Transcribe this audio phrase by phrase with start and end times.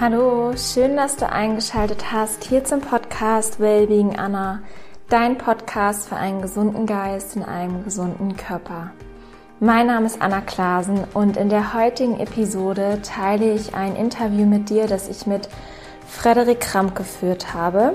[0.00, 4.62] Hallo, schön, dass du eingeschaltet hast hier zum Podcast Wellbeing Anna,
[5.10, 8.92] dein Podcast für einen gesunden Geist in einem gesunden Körper.
[9.60, 14.70] Mein Name ist Anna Klasen und in der heutigen Episode teile ich ein Interview mit
[14.70, 15.50] dir, das ich mit
[16.08, 17.92] Frederik Kramp geführt habe.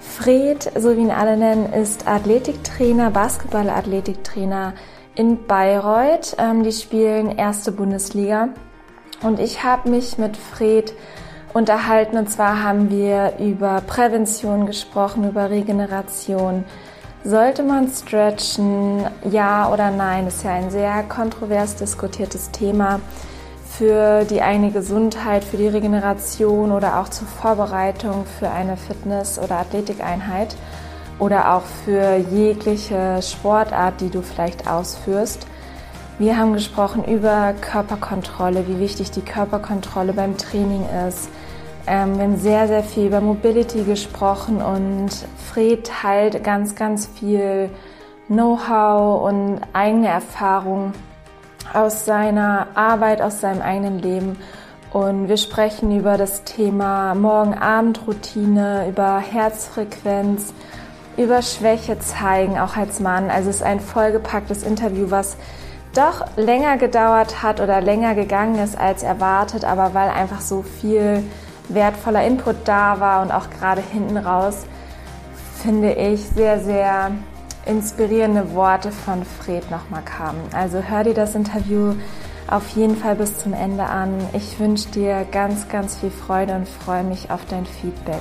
[0.00, 4.72] Fred, so wie ihn alle nennen, ist Athletiktrainer, Basketball-Athletiktrainer
[5.14, 6.36] in Bayreuth.
[6.38, 8.48] Ähm, die spielen erste Bundesliga.
[9.22, 10.94] Und ich habe mich mit Fred
[11.54, 12.18] unterhalten.
[12.18, 16.64] Und zwar haben wir über Prävention gesprochen, über Regeneration.
[17.24, 19.06] Sollte man stretchen?
[19.30, 20.26] Ja oder nein?
[20.26, 23.00] Ist ja ein sehr kontrovers diskutiertes Thema
[23.78, 29.58] für die eigene Gesundheit, für die Regeneration oder auch zur Vorbereitung für eine Fitness- oder
[29.58, 30.54] Athletikeinheit
[31.18, 35.46] oder auch für jegliche Sportart, die du vielleicht ausführst.
[36.18, 41.28] Wir haben gesprochen über Körperkontrolle, wie wichtig die Körperkontrolle beim Training ist,
[41.86, 45.10] ähm, wir haben sehr, sehr viel über Mobility gesprochen und
[45.52, 47.68] Fred teilt ganz, ganz viel
[48.28, 50.92] Know-how und eigene Erfahrung
[51.74, 54.38] aus seiner Arbeit, aus seinem eigenen Leben.
[54.92, 60.54] Und wir sprechen über das Thema Morgen-Abend-Routine, über Herzfrequenz,
[61.18, 63.28] über Schwäche zeigen, auch als Mann.
[63.28, 65.36] Also es ist ein vollgepacktes Interview, was
[65.94, 71.22] doch länger gedauert hat oder länger gegangen ist als erwartet, aber weil einfach so viel
[71.68, 74.66] wertvoller Input da war und auch gerade hinten raus
[75.62, 77.12] finde ich sehr, sehr
[77.64, 80.40] inspirierende Worte von Fred nochmal kamen.
[80.52, 81.94] Also hör dir das Interview
[82.46, 84.18] auf jeden Fall bis zum Ende an.
[84.34, 88.20] Ich wünsche dir ganz, ganz viel Freude und freue mich auf dein Feedback.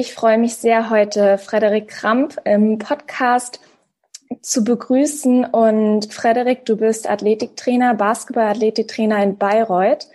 [0.00, 3.58] Ich freue mich sehr, heute Frederik Kramp im Podcast
[4.42, 5.44] zu begrüßen.
[5.44, 10.06] Und Frederik, du bist Athletiktrainer, Basketball-Athletiktrainer in Bayreuth.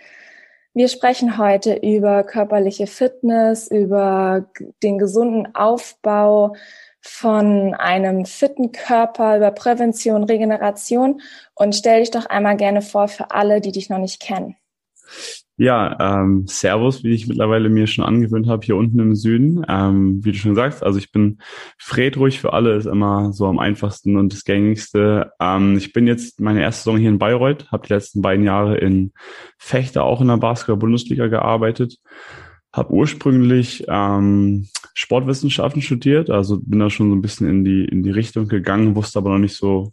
[0.72, 4.46] Wir sprechen heute über körperliche Fitness, über
[4.82, 6.56] den gesunden Aufbau
[7.02, 11.20] von einem fitten Körper, über Prävention, Regeneration.
[11.54, 14.56] Und stell dich doch einmal gerne vor für alle, die dich noch nicht kennen.
[15.56, 19.64] Ja, ähm, Servus, wie ich mittlerweile mir schon angewöhnt habe, hier unten im Süden.
[19.68, 21.38] Ähm, wie du schon sagst, also ich bin
[21.78, 25.30] Fred ruhig für alle, ist immer so am einfachsten und das gängigste.
[25.40, 28.78] Ähm, ich bin jetzt meine erste Saison hier in Bayreuth, habe die letzten beiden Jahre
[28.78, 29.12] in
[29.56, 31.98] Fechter auch in der Basketball-Bundesliga gearbeitet,
[32.72, 38.02] habe ursprünglich ähm, Sportwissenschaften studiert, also bin da schon so ein bisschen in die in
[38.02, 39.92] die Richtung gegangen, wusste aber noch nicht so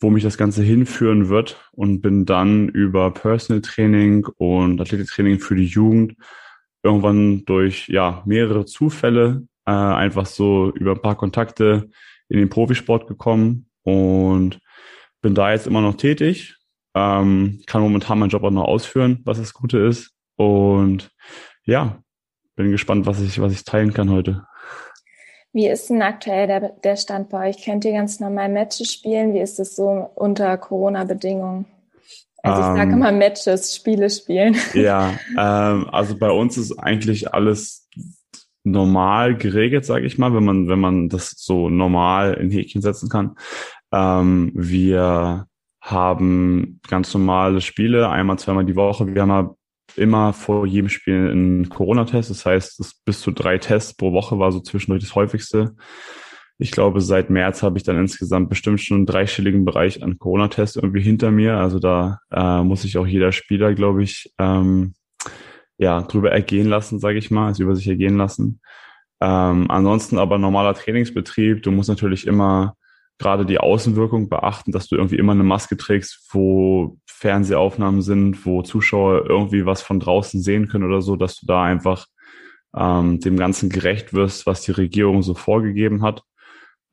[0.00, 5.54] wo mich das Ganze hinführen wird und bin dann über Personal Training und Athletiktraining für
[5.54, 6.16] die Jugend
[6.82, 11.90] irgendwann durch ja mehrere Zufälle äh, einfach so über ein paar Kontakte
[12.28, 14.58] in den Profisport gekommen und
[15.20, 16.56] bin da jetzt immer noch tätig,
[16.94, 21.10] ähm, kann momentan meinen Job auch noch ausführen, was das Gute ist und
[21.64, 22.02] ja,
[22.56, 24.46] bin gespannt, was ich was ich teilen kann heute.
[25.52, 27.64] Wie ist denn aktuell der, der Stand bei euch?
[27.64, 29.34] Könnt ihr ganz normal Matches spielen?
[29.34, 31.66] Wie ist es so unter Corona-Bedingungen?
[32.42, 34.56] Also ich sage ähm, immer Matches, Spiele spielen.
[34.74, 37.88] Ja, ähm, also bei uns ist eigentlich alles
[38.64, 43.08] normal geregelt, sage ich mal, wenn man wenn man das so normal in Häkchen setzen
[43.08, 43.36] kann.
[43.92, 45.46] Ähm, wir
[45.80, 49.06] haben ganz normale Spiele, einmal, zweimal die Woche.
[49.14, 49.50] Wir haben
[49.96, 52.30] immer vor jedem Spiel einen Corona-Test.
[52.30, 55.74] Das heißt, bis zu drei Tests pro Woche war so zwischendurch das häufigste.
[56.58, 60.76] Ich glaube, seit März habe ich dann insgesamt bestimmt schon einen dreistelligen Bereich an Corona-Tests
[60.76, 61.56] irgendwie hinter mir.
[61.56, 64.94] Also da äh, muss sich auch jeder Spieler, glaube ich, ähm,
[65.78, 68.60] ja, drüber ergehen lassen, sage ich mal, also über sich ergehen lassen.
[69.22, 71.62] Ähm, ansonsten aber normaler Trainingsbetrieb.
[71.62, 72.76] Du musst natürlich immer
[73.20, 78.62] gerade die Außenwirkung beachten, dass du irgendwie immer eine Maske trägst, wo Fernsehaufnahmen sind, wo
[78.62, 82.06] Zuschauer irgendwie was von draußen sehen können oder so, dass du da einfach
[82.74, 86.22] ähm, dem Ganzen gerecht wirst, was die Regierung so vorgegeben hat.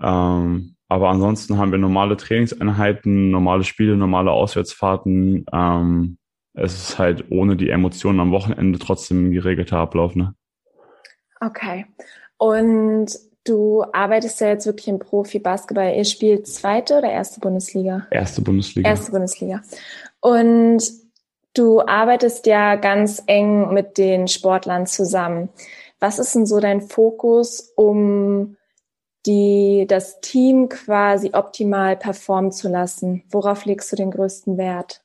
[0.02, 5.46] Ähm, aber ansonsten haben wir normale Trainingseinheiten, normale Spiele, normale Auswärtsfahrten.
[5.52, 6.18] Ähm,
[6.54, 10.16] es ist halt ohne die Emotionen am Wochenende trotzdem ein geregelter Ablauf.
[10.16, 10.34] Ne?
[11.40, 11.86] Okay.
[12.38, 13.12] Und
[13.48, 15.96] Du arbeitest ja jetzt wirklich im Profi-Basketball.
[15.96, 18.06] Ihr spielt zweite oder erste Bundesliga?
[18.12, 18.90] Erste Bundesliga.
[18.90, 19.62] Erste Bundesliga.
[20.20, 20.84] Und
[21.54, 25.48] du arbeitest ja ganz eng mit den Sportlern zusammen.
[26.00, 28.58] Was ist denn so dein Fokus, um
[29.26, 33.24] die, das Team quasi optimal performen zu lassen?
[33.30, 35.04] Worauf legst du den größten Wert?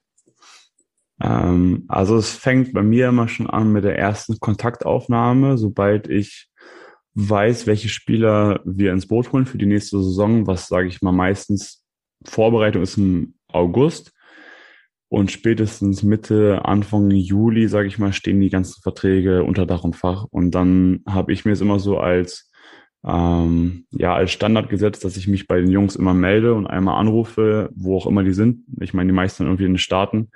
[1.22, 6.48] Ähm, also es fängt bei mir immer schon an mit der ersten Kontaktaufnahme, sobald ich
[7.14, 11.12] weiß, welche Spieler wir ins Boot holen für die nächste Saison, was sage ich mal
[11.12, 11.84] meistens
[12.24, 14.12] Vorbereitung ist im August.
[15.08, 19.94] Und spätestens Mitte, Anfang Juli, sage ich mal, stehen die ganzen Verträge unter Dach und
[19.94, 20.24] Fach.
[20.30, 22.50] Und dann habe ich mir es immer so als
[23.04, 26.98] ähm, ja als Standard gesetzt, dass ich mich bei den Jungs immer melde und einmal
[26.98, 28.64] anrufe, wo auch immer die sind.
[28.80, 30.30] Ich meine, die meisten irgendwie in den Staaten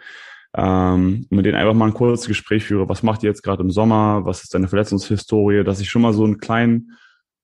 [0.56, 2.88] ähm, mit denen einfach mal ein kurzes Gespräch führe.
[2.88, 4.24] Was macht ihr jetzt gerade im Sommer?
[4.24, 5.64] Was ist deine Verletzungshistorie?
[5.64, 6.92] Dass ich schon mal so einen kleinen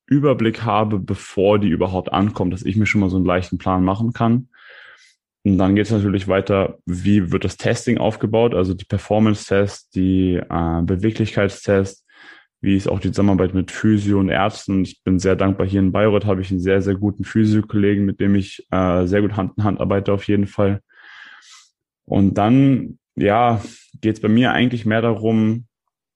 [0.06, 3.84] Überblick habe, bevor die überhaupt ankommt, dass ich mir schon mal so einen leichten Plan
[3.84, 4.48] machen kann.
[5.44, 10.36] Und dann geht es natürlich weiter, wie wird das Testing aufgebaut, also die Performance-Tests, die
[10.36, 12.06] äh, Beweglichkeitstests,
[12.60, 14.82] wie ist auch die Zusammenarbeit mit Physio und Ärzten.
[14.82, 15.66] Ich bin sehr dankbar.
[15.66, 19.20] Hier in Bayreuth habe ich einen sehr, sehr guten Physio-Kollegen, mit dem ich äh, sehr
[19.20, 20.80] gut Hand in Hand arbeite auf jeden Fall.
[22.04, 23.60] Und dann ja,
[24.00, 25.66] geht es bei mir eigentlich mehr darum,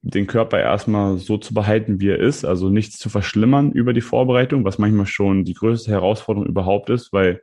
[0.03, 4.01] den Körper erstmal so zu behalten, wie er ist, also nichts zu verschlimmern über die
[4.01, 7.43] Vorbereitung, was manchmal schon die größte Herausforderung überhaupt ist, weil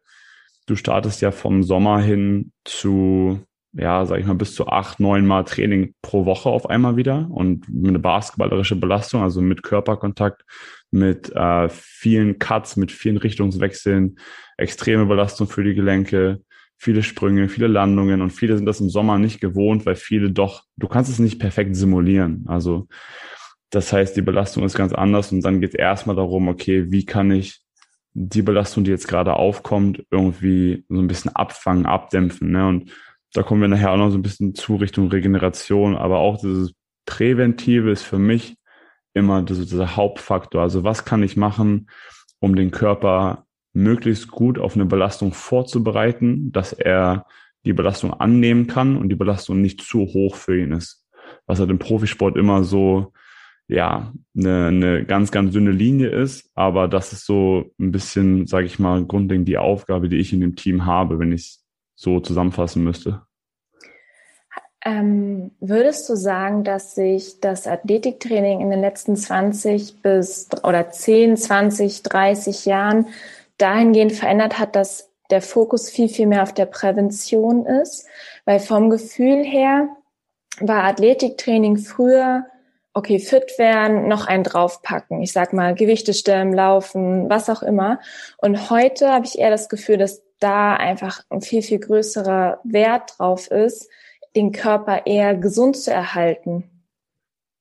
[0.66, 3.42] du startest ja vom Sommer hin zu,
[3.74, 7.28] ja, sag ich mal, bis zu acht, neun Mal Training pro Woche auf einmal wieder
[7.32, 10.44] und eine basketballerische Belastung, also mit Körperkontakt,
[10.90, 14.18] mit äh, vielen Cuts, mit vielen Richtungswechseln,
[14.58, 16.42] extreme Belastung für die Gelenke,
[16.78, 20.64] viele Sprünge, viele Landungen und viele sind das im Sommer nicht gewohnt, weil viele doch,
[20.78, 22.46] du kannst es nicht perfekt simulieren.
[22.48, 22.88] Also
[23.70, 27.06] das heißt, die Belastung ist ganz anders und dann geht es erstmal darum, okay, wie
[27.06, 27.62] kann ich
[28.14, 32.52] die Belastung, die jetzt gerade aufkommt, irgendwie so ein bisschen abfangen, abdämpfen.
[32.52, 32.68] Ne?
[32.68, 32.92] Und
[33.34, 36.74] da kommen wir nachher auch noch so ein bisschen zu Richtung Regeneration, aber auch dieses
[37.06, 38.56] Präventive ist für mich
[39.16, 40.62] immer dieser Hauptfaktor.
[40.62, 41.90] Also was kann ich machen,
[42.40, 47.26] um den Körper möglichst gut auf eine Belastung vorzubereiten, dass er
[47.66, 51.06] die Belastung annehmen kann und die Belastung nicht zu hoch für ihn ist.
[51.46, 53.14] Was halt im Profisport immer so,
[53.68, 58.66] ja, eine, eine ganz, ganz dünne Linie ist, aber das ist so ein bisschen, sage
[58.66, 61.66] ich mal, grundlegend die Aufgabe, die ich in dem Team habe, wenn ich es
[61.96, 63.22] so zusammenfassen müsste.
[64.86, 71.38] Ähm, würdest du sagen, dass sich das Athletiktraining in den letzten 20 bis oder 10,
[71.38, 73.06] 20, 30 Jahren
[73.58, 78.08] dahingehend verändert hat, dass der Fokus viel, viel mehr auf der Prävention ist,
[78.46, 79.88] weil vom Gefühl her
[80.60, 82.46] war Athletiktraining früher,
[82.94, 85.22] okay, fit werden, noch einen draufpacken.
[85.22, 88.00] Ich sag mal, Gewichte stemmen, laufen, was auch immer.
[88.38, 93.16] Und heute habe ich eher das Gefühl, dass da einfach ein viel, viel größerer Wert
[93.18, 93.90] drauf ist,
[94.36, 96.70] den Körper eher gesund zu erhalten.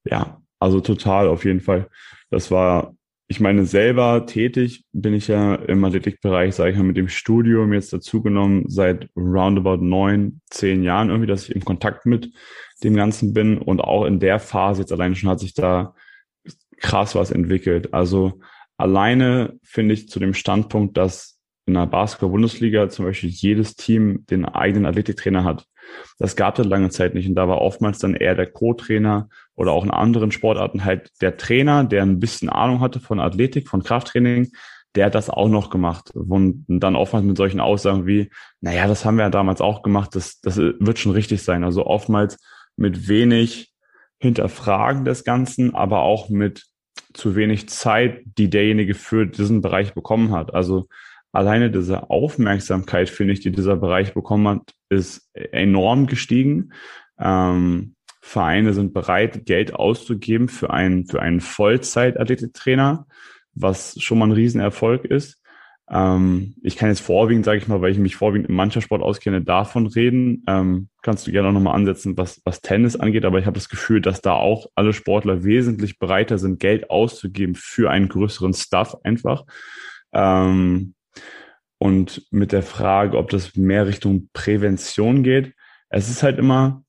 [0.05, 1.89] Ja, also total auf jeden Fall.
[2.31, 2.95] Das war
[3.33, 7.73] ich meine, selber tätig bin ich ja im Athletikbereich, sage ich mal, mit dem Studium
[7.73, 12.31] jetzt dazugenommen seit roundabout neun, zehn Jahren irgendwie, dass ich im Kontakt mit
[12.85, 15.95] dem Ganzen bin und auch in der Phase jetzt alleine schon hat sich da
[16.77, 17.95] krass was entwickelt.
[17.95, 18.41] Also
[18.77, 21.32] alleine finde ich zu dem Standpunkt, dass
[21.67, 25.67] in der Basketball-Bundesliga zum Beispiel jedes Team den eigenen Athletiktrainer hat.
[26.19, 29.73] Das gab es lange Zeit nicht und da war oftmals dann eher der Co-Trainer oder
[29.73, 33.83] auch in anderen Sportarten halt der Trainer, der ein bisschen Ahnung hatte von Athletik, von
[33.83, 34.53] Krafttraining,
[34.95, 38.31] der hat das auch noch gemacht und dann oftmals mit solchen Aussagen wie,
[38.61, 41.65] naja, das haben wir ja damals auch gemacht, das, das wird schon richtig sein.
[41.65, 42.39] Also oftmals
[42.77, 43.73] mit wenig
[44.19, 46.65] Hinterfragen des Ganzen, aber auch mit
[47.15, 50.55] zu wenig Zeit, die derjenige für diesen Bereich bekommen hat.
[50.55, 50.89] Also
[51.33, 56.73] alleine diese Aufmerksamkeit, finde ich, die dieser Bereich bekommen hat, ist enorm gestiegen.
[57.19, 63.07] Ähm, Vereine sind bereit, Geld auszugeben für einen, für einen Vollzeit-Athletiktrainer,
[63.55, 65.43] was schon mal ein Riesenerfolg ist.
[65.91, 69.43] Ähm, ich kann jetzt vorwiegend, sage ich mal, weil ich mich vorwiegend im Mannschaftssport auskenne,
[69.43, 70.45] davon reden.
[70.47, 73.69] Ähm, kannst du gerne auch nochmal ansetzen, was, was Tennis angeht, aber ich habe das
[73.69, 78.97] Gefühl, dass da auch alle Sportler wesentlich bereiter sind, Geld auszugeben für einen größeren Stuff
[79.03, 79.45] einfach.
[80.13, 80.95] Ähm,
[81.83, 85.53] und mit der Frage, ob das mehr Richtung Prävention geht.
[85.89, 86.85] Es ist halt immer,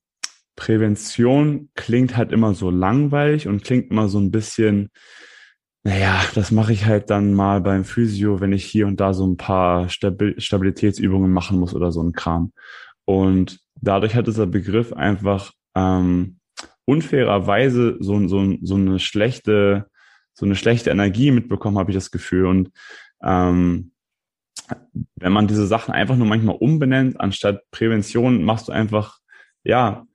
[0.55, 4.91] Prävention klingt halt immer so langweilig und klingt immer so ein bisschen,
[5.83, 9.25] naja, das mache ich halt dann mal beim Physio, wenn ich hier und da so
[9.25, 12.53] ein paar Stabil Stabilitätsübungen machen muss oder so ein Kram.
[13.03, 16.37] Und dadurch hat dieser Begriff einfach ähm,
[16.85, 19.87] unfairerweise so, so, so eine schlechte,
[20.35, 22.45] so eine schlechte Energie mitbekommen, habe ich das Gefühl.
[22.45, 22.69] Und
[23.23, 23.92] ähm,
[25.15, 29.19] wenn man diese Sachen einfach nur manchmal umbenennt, anstatt Prävention machst du einfach,
[29.63, 30.05] ja,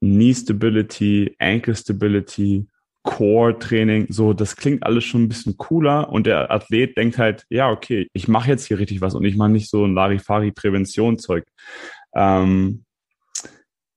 [0.00, 2.66] Knee Stability, Ankle Stability,
[3.02, 7.46] Core Training, so, das klingt alles schon ein bisschen cooler und der Athlet denkt halt,
[7.48, 11.44] ja, okay, ich mache jetzt hier richtig was und ich mache nicht so ein Larifari-Prävention-Zeug.
[12.14, 12.84] Ähm,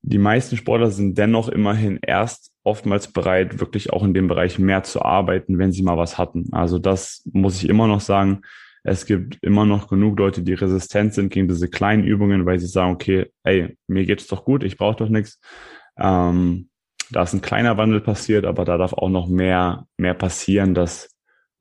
[0.01, 4.83] die meisten Sportler sind dennoch immerhin erst oftmals bereit, wirklich auch in dem Bereich mehr
[4.83, 6.49] zu arbeiten, wenn sie mal was hatten.
[6.51, 8.41] Also das muss ich immer noch sagen.
[8.83, 12.67] Es gibt immer noch genug Leute, die resistent sind gegen diese kleinen Übungen, weil sie
[12.67, 15.39] sagen, okay, ey, mir geht's doch gut, ich brauche doch nichts.
[15.97, 16.69] Ähm,
[17.11, 21.09] da ist ein kleiner Wandel passiert, aber da darf auch noch mehr, mehr passieren, dass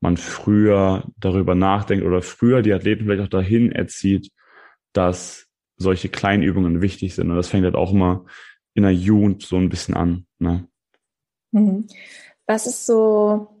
[0.01, 4.31] man früher darüber nachdenkt oder früher die Athleten vielleicht auch dahin erzieht,
[4.91, 7.29] dass solche kleinen Übungen wichtig sind.
[7.29, 8.25] Und das fängt halt auch immer
[8.73, 10.25] in der Jugend so ein bisschen an.
[10.39, 10.67] Ne?
[11.51, 11.87] Mhm.
[12.45, 13.52] Was ist so,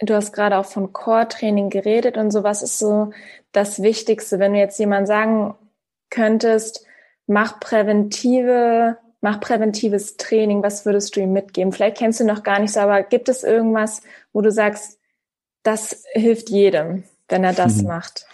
[0.00, 3.12] du hast gerade auch von Core-Training geredet und so, was ist so
[3.52, 5.54] das Wichtigste, wenn du jetzt jemand sagen
[6.10, 6.86] könntest,
[7.26, 11.72] mach präventive, mach präventives Training, was würdest du ihm mitgeben?
[11.72, 14.02] Vielleicht kennst du noch gar nicht so, aber gibt es irgendwas,
[14.32, 14.98] wo du sagst,
[15.62, 17.88] das hilft jedem, wenn er das mhm.
[17.88, 18.26] macht?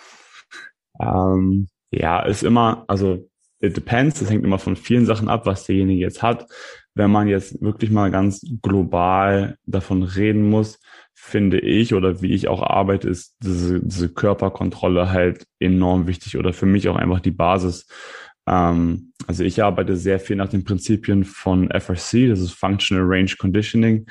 [1.01, 3.29] Ähm, ja, ist immer, also
[3.61, 6.47] it depends, das hängt immer von vielen Sachen ab, was derjenige jetzt hat
[6.95, 10.81] wenn man jetzt wirklich mal ganz global davon reden muss,
[11.15, 16.53] finde ich oder wie ich auch arbeite, ist diese, diese Körperkontrolle halt enorm wichtig oder
[16.53, 17.87] für mich auch einfach die Basis.
[18.47, 23.33] Ähm, also ich arbeite sehr viel nach den Prinzipien von FRC, das ist Functional Range
[23.39, 24.07] Conditioning.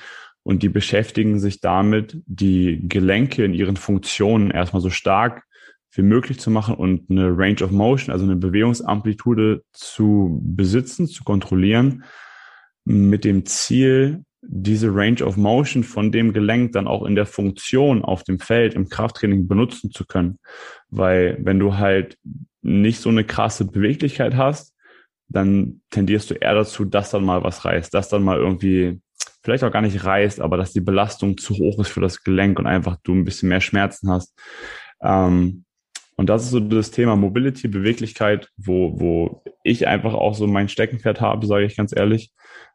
[0.46, 5.44] Und die beschäftigen sich damit, die Gelenke in ihren Funktionen erstmal so stark
[5.96, 11.24] wie möglich zu machen und eine Range of Motion, also eine Bewegungsamplitude zu besitzen, zu
[11.24, 12.04] kontrollieren,
[12.84, 18.04] mit dem Ziel, diese Range of Motion von dem Gelenk dann auch in der Funktion
[18.04, 20.40] auf dem Feld im Krafttraining benutzen zu können.
[20.90, 22.18] Weil wenn du halt
[22.62, 24.74] nicht so eine krasse Beweglichkeit hast,
[25.28, 29.02] dann tendierst du eher dazu, dass dann mal was reißt, dass dann mal irgendwie
[29.44, 32.60] vielleicht auch gar nicht reißt, aber dass die Belastung zu hoch ist für das Gelenk
[32.60, 34.34] und einfach du ein bisschen mehr Schmerzen hast.
[35.02, 35.66] Ähm,
[36.16, 40.70] und das ist so das Thema Mobility, Beweglichkeit, wo, wo ich einfach auch so mein
[40.70, 42.32] Steckenpferd habe, sage ich ganz ehrlich,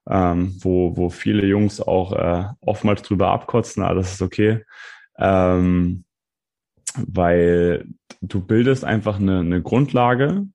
[0.08, 4.64] ähm, wo, wo viele Jungs auch äh, oftmals drüber abkotzen, aber das ist okay.
[5.18, 6.04] Ähm,
[6.94, 7.86] weil
[8.20, 10.46] du bildest einfach eine, eine Grundlage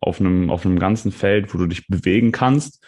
[0.00, 2.84] auf einem, auf einem ganzen Feld, wo du dich bewegen kannst.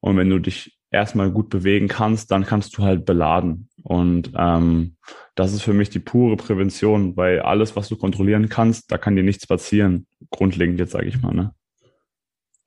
[0.00, 3.68] Und wenn du dich erstmal gut bewegen kannst, dann kannst du halt beladen.
[3.84, 4.96] Und ähm,
[5.34, 9.14] das ist für mich die pure Prävention, weil alles, was du kontrollieren kannst, da kann
[9.14, 10.06] dir nichts passieren.
[10.30, 11.34] Grundlegend jetzt sage ich mal.
[11.34, 11.54] Ne?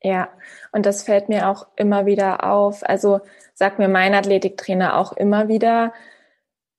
[0.04, 0.30] Ja,
[0.72, 2.88] und das fällt mir auch immer wieder auf.
[2.88, 3.22] Also
[3.56, 5.92] sagt mir mein Athletiktrainer auch immer wieder,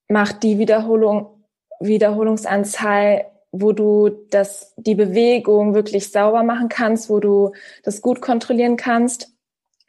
[0.09, 1.45] mach die Wiederholung,
[1.81, 7.53] Wiederholungsanzahl, wo du das, die Bewegung wirklich sauber machen kannst, wo du
[7.83, 9.33] das gut kontrollieren kannst.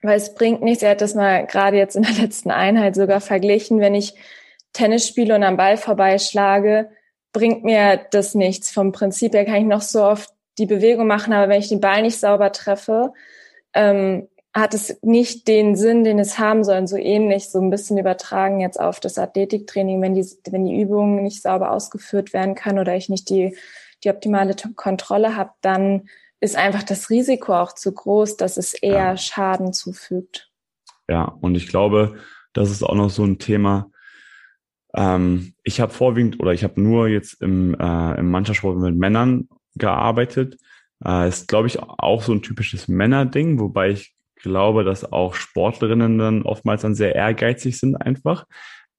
[0.01, 3.21] Weil es bringt nichts, er hat das mal gerade jetzt in der letzten Einheit sogar
[3.21, 4.15] verglichen, wenn ich
[4.73, 6.89] Tennis spiele und am Ball vorbeischlage,
[7.33, 8.71] bringt mir das nichts.
[8.71, 11.79] Vom Prinzip her kann ich noch so oft die Bewegung machen, aber wenn ich den
[11.79, 13.13] Ball nicht sauber treffe,
[13.73, 16.77] ähm, hat es nicht den Sinn, den es haben soll.
[16.77, 20.79] Und so ähnlich, so ein bisschen übertragen jetzt auf das Athletiktraining, wenn die, wenn die
[20.79, 23.55] Übungen nicht sauber ausgeführt werden können oder ich nicht die,
[24.03, 26.09] die optimale Kontrolle habe, dann
[26.41, 29.17] ist einfach das Risiko auch zu groß, dass es eher ja.
[29.17, 30.49] Schaden zufügt.
[31.09, 32.17] Ja, und ich glaube,
[32.53, 33.91] das ist auch noch so ein Thema.
[34.93, 39.49] Ähm, ich habe vorwiegend oder ich habe nur jetzt im, äh, im Mannschaftssport mit Männern
[39.75, 40.57] gearbeitet.
[41.03, 46.17] Äh, ist, glaube ich, auch so ein typisches Männerding, wobei ich glaube, dass auch Sportlerinnen
[46.17, 48.45] dann oftmals dann sehr ehrgeizig sind einfach.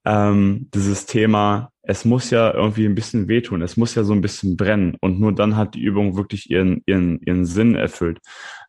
[0.04, 4.20] Ähm, dieses Thema, es muss ja irgendwie ein bisschen wehtun, es muss ja so ein
[4.20, 8.20] bisschen brennen und nur dann hat die Übung wirklich ihren, ihren, ihren Sinn erfüllt.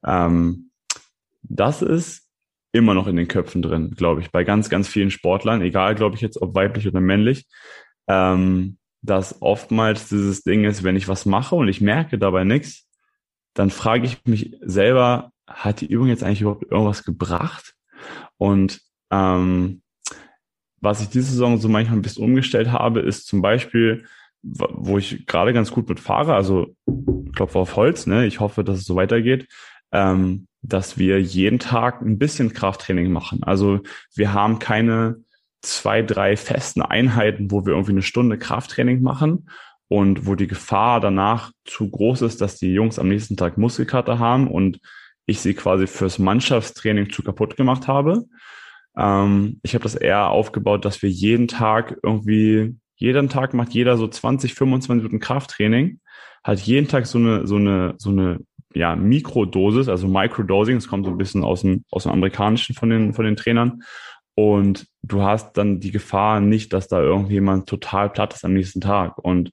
[0.03, 0.71] Ähm,
[1.43, 2.27] das ist
[2.71, 6.15] immer noch in den Köpfen drin, glaube ich, bei ganz, ganz vielen Sportlern, egal, glaube
[6.15, 7.45] ich jetzt, ob weiblich oder männlich.
[8.07, 12.87] Ähm, dass oftmals dieses Ding ist, wenn ich was mache und ich merke dabei nichts,
[13.53, 17.75] dann frage ich mich selber, hat die Übung jetzt eigentlich überhaupt irgendwas gebracht?
[18.37, 19.80] Und ähm,
[20.81, 24.05] was ich diese Saison so manchmal ein bisschen umgestellt habe, ist zum Beispiel,
[24.41, 26.75] wo ich gerade ganz gut mit fahre, also
[27.35, 28.25] Klopf auf Holz, ne?
[28.25, 29.47] Ich hoffe, dass es so weitergeht,
[29.91, 33.43] ähm, dass wir jeden Tag ein bisschen Krafttraining machen.
[33.43, 33.81] Also
[34.15, 35.17] wir haben keine
[35.61, 39.47] zwei, drei festen Einheiten, wo wir irgendwie eine Stunde Krafttraining machen
[39.87, 44.17] und wo die Gefahr danach zu groß ist, dass die Jungs am nächsten Tag Muskelkater
[44.17, 44.79] haben und
[45.25, 48.25] ich sie quasi fürs Mannschaftstraining zu kaputt gemacht habe.
[48.97, 53.97] Ähm, ich habe das eher aufgebaut, dass wir jeden Tag irgendwie, jeden Tag macht jeder
[53.97, 55.99] so 20, 25 Minuten Krafttraining,
[56.43, 58.39] hat jeden Tag so eine, so eine, so eine
[58.73, 62.89] ja, Mikrodosis, also Microdosing, das kommt so ein bisschen aus dem, aus dem Amerikanischen von
[62.89, 63.83] den, von den Trainern.
[64.33, 68.81] Und du hast dann die Gefahr nicht, dass da irgendjemand total platt ist am nächsten
[68.81, 69.17] Tag.
[69.17, 69.51] Und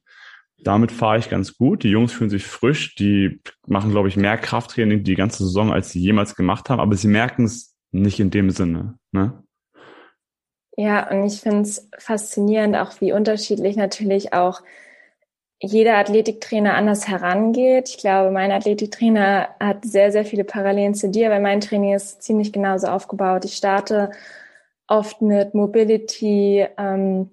[0.62, 1.82] damit fahre ich ganz gut.
[1.82, 2.94] Die Jungs fühlen sich frisch.
[2.94, 6.80] Die machen, glaube ich, mehr Krafttraining die ganze Saison, als sie jemals gemacht haben.
[6.80, 8.98] Aber sie merken es nicht in dem Sinne.
[9.12, 9.42] Ne?
[10.76, 14.62] Ja, und ich finde es faszinierend, auch wie unterschiedlich natürlich auch
[15.60, 17.88] jeder Athletiktrainer anders herangeht.
[17.88, 22.22] Ich glaube, mein Athletiktrainer hat sehr, sehr viele Parallelen zu dir, weil mein Training ist
[22.22, 23.44] ziemlich genauso aufgebaut.
[23.44, 24.12] Ich starte
[24.86, 27.30] oft mit Mobility, ähm,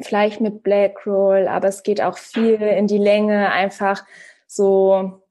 [0.00, 4.04] vielleicht mit Black Roll, aber es geht auch viel in die Länge, einfach
[4.46, 5.23] so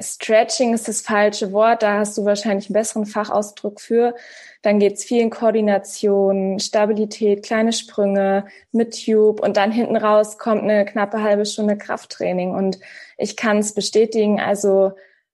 [0.00, 4.14] Stretching ist das falsche Wort, da hast du wahrscheinlich einen besseren Fachausdruck für.
[4.62, 10.62] Dann geht's viel in Koordination, Stabilität, kleine Sprünge mit Tube und dann hinten raus kommt
[10.62, 12.54] eine knappe halbe Stunde Krafttraining.
[12.54, 12.78] Und
[13.18, 14.92] ich kann es bestätigen, also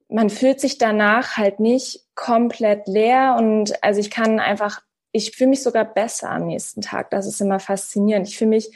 [0.08, 4.80] man fühlt sich danach halt nicht komplett leer und also ich kann einfach,
[5.12, 7.10] ich fühle mich sogar besser am nächsten Tag.
[7.10, 8.26] Das ist immer faszinierend.
[8.26, 8.70] Ich fühle mich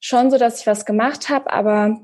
[0.00, 2.00] schon so, dass ich was gemacht habe, aber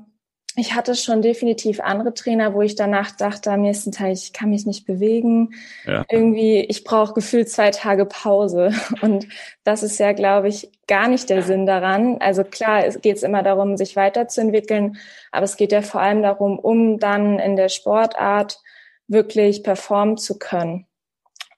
[0.59, 4.49] ich hatte schon definitiv andere Trainer, wo ich danach dachte am nächsten Tag, ich kann
[4.49, 5.53] mich nicht bewegen.
[5.85, 6.03] Ja.
[6.09, 8.71] Irgendwie, ich brauche gefühlt zwei Tage Pause.
[9.01, 9.27] Und
[9.63, 12.17] das ist ja, glaube ich, gar nicht der Sinn daran.
[12.21, 14.97] Also klar, es geht immer darum, sich weiterzuentwickeln,
[15.31, 18.59] aber es geht ja vor allem darum, um dann in der Sportart
[19.07, 20.87] wirklich performen zu können.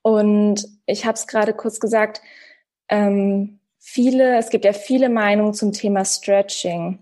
[0.01, 2.21] Und ich habe es gerade kurz gesagt,
[2.89, 6.99] ähm, viele, es gibt ja viele Meinungen zum Thema Stretching.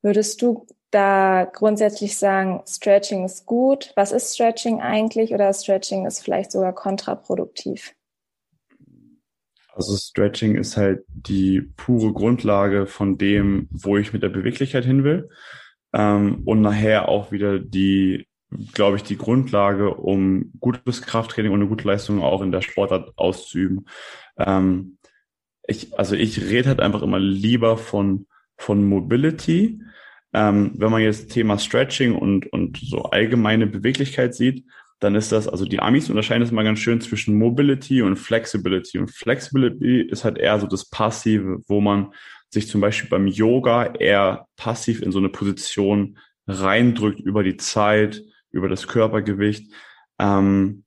[0.00, 3.92] Würdest du da grundsätzlich sagen, Stretching ist gut.
[3.96, 7.94] Was ist Stretching eigentlich oder Stretching ist vielleicht sogar kontraproduktiv?
[9.74, 15.02] Also Stretching ist halt die pure Grundlage von dem, wo ich mit der Beweglichkeit hin
[15.02, 15.28] will.
[15.92, 18.26] Ähm, und nachher auch wieder die,
[18.72, 23.12] glaube ich, die Grundlage, um gutes Krafttraining und eine gute Leistung auch in der Sportart
[23.16, 23.86] auszuüben.
[24.38, 24.98] Ähm,
[25.66, 29.80] ich, also ich rede halt einfach immer lieber von, von Mobility,
[30.34, 34.64] ähm, wenn man jetzt Thema Stretching und, und so allgemeine Beweglichkeit sieht,
[34.98, 38.98] dann ist das, also die Amis unterscheiden das mal ganz schön zwischen Mobility und Flexibility.
[38.98, 42.12] Und Flexibility ist halt eher so das Passive, wo man
[42.52, 48.22] sich zum Beispiel beim Yoga eher passiv in so eine Position reindrückt über die Zeit,
[48.50, 49.72] über das Körpergewicht.
[50.18, 50.84] Ähm,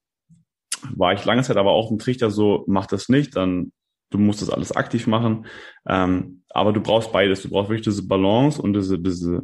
[0.95, 3.71] war ich lange Zeit aber auch ein Trichter so, mach das nicht, dann
[4.09, 5.45] du musst das alles aktiv machen.
[5.87, 7.41] Ähm, aber du brauchst beides.
[7.41, 9.41] Du brauchst wirklich diese Balance und diese, diese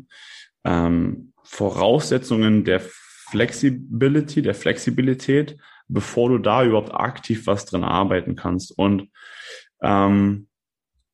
[0.64, 8.78] ähm, Voraussetzungen der Flexibility, der Flexibilität, bevor du da überhaupt aktiv was drin arbeiten kannst.
[8.78, 9.10] Und
[9.82, 10.48] ähm,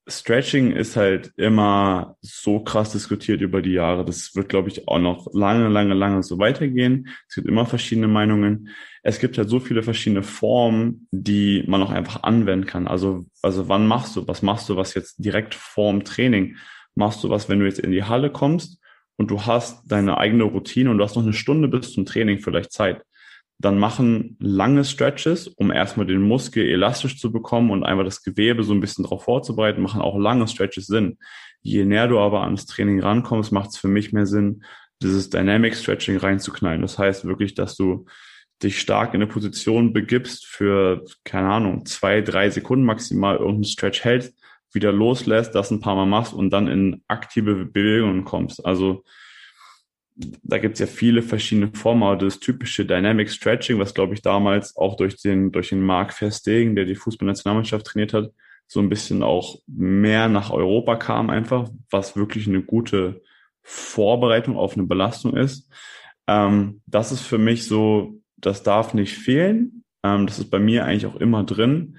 [0.10, 4.06] Stretching ist halt immer so krass diskutiert über die Jahre.
[4.06, 7.10] Das wird, glaube ich, auch noch lange, lange, lange so weitergehen.
[7.28, 8.70] Es gibt immer verschiedene Meinungen.
[9.04, 12.88] Es gibt halt so viele verschiedene Formen, die man auch einfach anwenden kann.
[12.88, 14.28] Also, also wann machst du?
[14.28, 16.58] Was machst du, was jetzt direkt vorm Training?
[16.96, 18.82] Machst du was, wenn du jetzt in die Halle kommst
[19.18, 22.40] und du hast deine eigene Routine und du hast noch eine Stunde bis zum Training
[22.40, 23.04] vielleicht Zeit?
[23.60, 28.64] Dann machen lange Stretches, um erstmal den Muskel elastisch zu bekommen und einfach das Gewebe
[28.64, 31.18] so ein bisschen darauf vorzubereiten, machen auch lange Stretches Sinn.
[31.62, 34.64] Je näher du aber ans Training rankommst, macht es für mich mehr Sinn,
[35.02, 36.82] dieses Dynamic Stretching reinzuknallen.
[36.82, 38.06] Das heißt wirklich, dass du
[38.64, 44.04] dich stark in eine Position begibst für, keine Ahnung, zwei, drei Sekunden maximal irgendeinen Stretch
[44.06, 44.40] hältst,
[44.72, 48.66] wieder loslässt, das ein paar Mal machst und dann in aktive Bewegungen kommst.
[48.66, 49.04] Also
[50.44, 54.76] da gibt's ja viele verschiedene Formen, aber das typische Dynamic Stretching, was glaube ich damals
[54.76, 58.32] auch durch den, durch den Mark Verstegen, der die Fußballnationalmannschaft trainiert hat,
[58.68, 63.22] so ein bisschen auch mehr nach Europa kam einfach, was wirklich eine gute
[63.64, 65.72] Vorbereitung auf eine Belastung ist.
[66.28, 69.84] Ähm, das ist für mich so, das darf nicht fehlen.
[70.04, 71.98] Ähm, das ist bei mir eigentlich auch immer drin.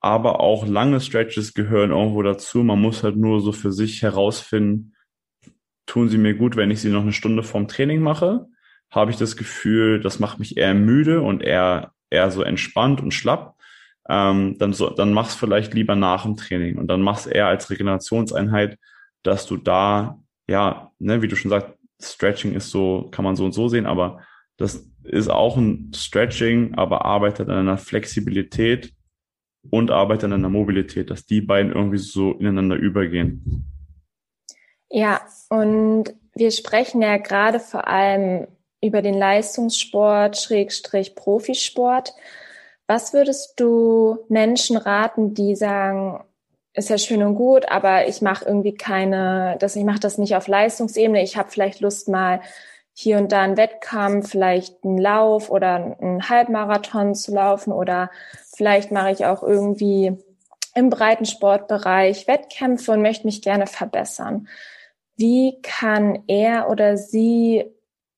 [0.00, 2.62] Aber auch lange Stretches gehören irgendwo dazu.
[2.62, 4.95] Man muss halt nur so für sich herausfinden,
[5.86, 8.46] tun sie mir gut, wenn ich sie noch eine Stunde vorm Training mache,
[8.90, 13.12] habe ich das Gefühl, das macht mich eher müde und eher, eher so entspannt und
[13.12, 13.56] schlapp.
[14.08, 17.70] Ähm, dann, so, dann mach's vielleicht lieber nach dem Training und dann mach's eher als
[17.70, 18.78] Regenerationseinheit,
[19.22, 23.44] dass du da, ja, ne, wie du schon sagst, Stretching ist so, kann man so
[23.44, 24.20] und so sehen, aber
[24.58, 28.92] das ist auch ein Stretching, aber arbeitet an einer Flexibilität
[29.70, 33.64] und arbeitet an einer Mobilität, dass die beiden irgendwie so ineinander übergehen.
[34.88, 38.46] Ja, und wir sprechen ja gerade vor allem
[38.80, 42.14] über den Leistungssport, Schrägstrich Profisport.
[42.86, 46.22] Was würdest du Menschen raten, die sagen,
[46.74, 50.36] ist ja schön und gut, aber ich mache irgendwie keine, dass ich mache das nicht
[50.36, 51.22] auf Leistungsebene.
[51.22, 52.40] Ich habe vielleicht Lust mal
[52.92, 58.10] hier und da einen Wettkampf, vielleicht einen Lauf oder einen Halbmarathon zu laufen oder
[58.54, 60.16] vielleicht mache ich auch irgendwie
[60.74, 64.48] im Breitensportbereich Wettkämpfe und möchte mich gerne verbessern
[65.16, 67.64] wie kann er oder sie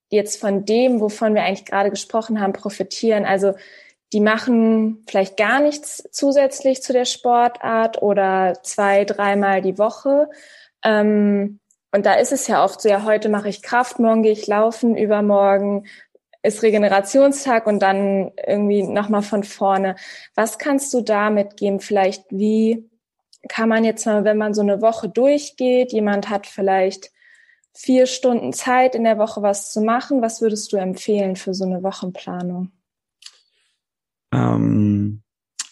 [0.09, 3.25] jetzt von dem, wovon wir eigentlich gerade gesprochen haben, profitieren?
[3.25, 3.53] Also
[4.11, 10.29] die machen vielleicht gar nichts zusätzlich zu der Sportart oder zwei, dreimal die Woche.
[10.83, 11.59] Ähm,
[11.91, 14.47] und da ist es ja oft so, ja, heute mache ich Kraft, morgen gehe ich
[14.47, 15.85] laufen, übermorgen
[16.41, 19.95] ist Regenerationstag und dann irgendwie nochmal von vorne.
[20.35, 21.79] Was kannst du da mitgeben?
[21.79, 22.89] Vielleicht wie
[23.47, 27.11] kann man jetzt mal, wenn man so eine Woche durchgeht, jemand hat vielleicht
[27.73, 31.65] vier Stunden Zeit in der Woche was zu machen, was würdest du empfehlen für so
[31.65, 32.71] eine Wochenplanung?
[34.33, 35.21] Ähm,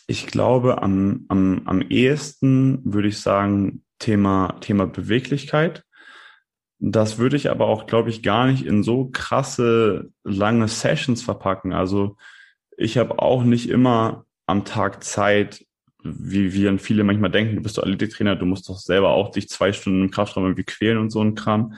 [0.08, 5.84] ich glaube, am, am, am ehesten würde ich sagen, Thema, Thema Beweglichkeit.
[6.80, 11.74] Das würde ich aber auch, glaube ich, gar nicht in so krasse, lange Sessions verpacken.
[11.74, 12.16] Also
[12.78, 15.66] ich habe auch nicht immer am Tag Zeit,
[16.18, 19.50] wie, dann viele manchmal denken, du bist doch Athletiktrainer, du musst doch selber auch dich
[19.50, 21.74] zwei Stunden im Kraftraum irgendwie quälen und so ein Kram.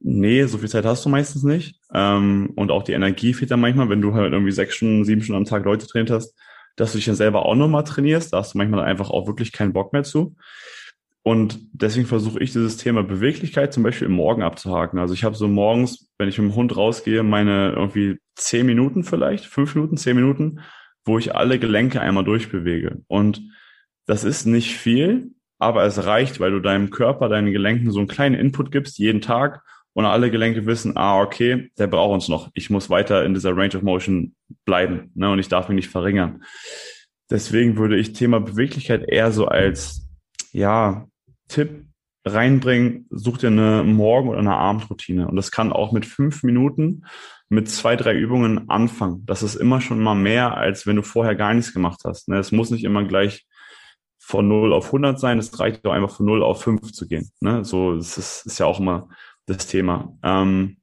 [0.00, 1.80] Nee, so viel Zeit hast du meistens nicht.
[1.92, 5.22] Ähm, und auch die Energie fehlt dann manchmal, wenn du halt irgendwie sechs Stunden, sieben
[5.22, 6.36] Stunden am Tag Leute trainiert hast,
[6.76, 8.32] dass du dich dann selber auch nochmal trainierst.
[8.32, 10.36] Da hast du manchmal einfach auch wirklich keinen Bock mehr zu.
[11.22, 14.98] Und deswegen versuche ich dieses Thema Beweglichkeit zum Beispiel im Morgen abzuhaken.
[14.98, 19.04] Also ich habe so morgens, wenn ich mit dem Hund rausgehe, meine irgendwie zehn Minuten
[19.04, 20.60] vielleicht, fünf Minuten, zehn Minuten,
[21.06, 23.00] wo ich alle Gelenke einmal durchbewege.
[23.06, 23.40] Und
[24.06, 28.08] das ist nicht viel, aber es reicht, weil du deinem Körper, deinen Gelenken so einen
[28.08, 29.62] kleinen Input gibst, jeden Tag.
[29.96, 32.50] Und alle Gelenke wissen, ah, okay, der braucht uns noch.
[32.54, 35.12] Ich muss weiter in dieser Range of Motion bleiben.
[35.14, 35.30] Ne?
[35.30, 36.42] Und ich darf mich nicht verringern.
[37.30, 40.08] Deswegen würde ich Thema Beweglichkeit eher so als,
[40.50, 41.06] ja,
[41.48, 41.84] Tipp
[42.24, 45.28] reinbringen, such dir eine Morgen- oder eine Abendroutine.
[45.28, 47.04] Und das kann auch mit fünf Minuten,
[47.48, 49.24] mit zwei, drei Übungen anfangen.
[49.26, 52.28] Das ist immer schon mal mehr, als wenn du vorher gar nichts gemacht hast.
[52.28, 52.38] Ne?
[52.38, 53.46] Es muss nicht immer gleich
[54.26, 55.38] von 0 auf 100 sein.
[55.38, 57.30] Es reicht auch einfach von 0 auf 5 zu gehen.
[57.40, 57.64] Ne?
[57.64, 59.08] So, das ist, ist ja auch immer
[59.46, 60.16] das Thema.
[60.22, 60.78] Ähm,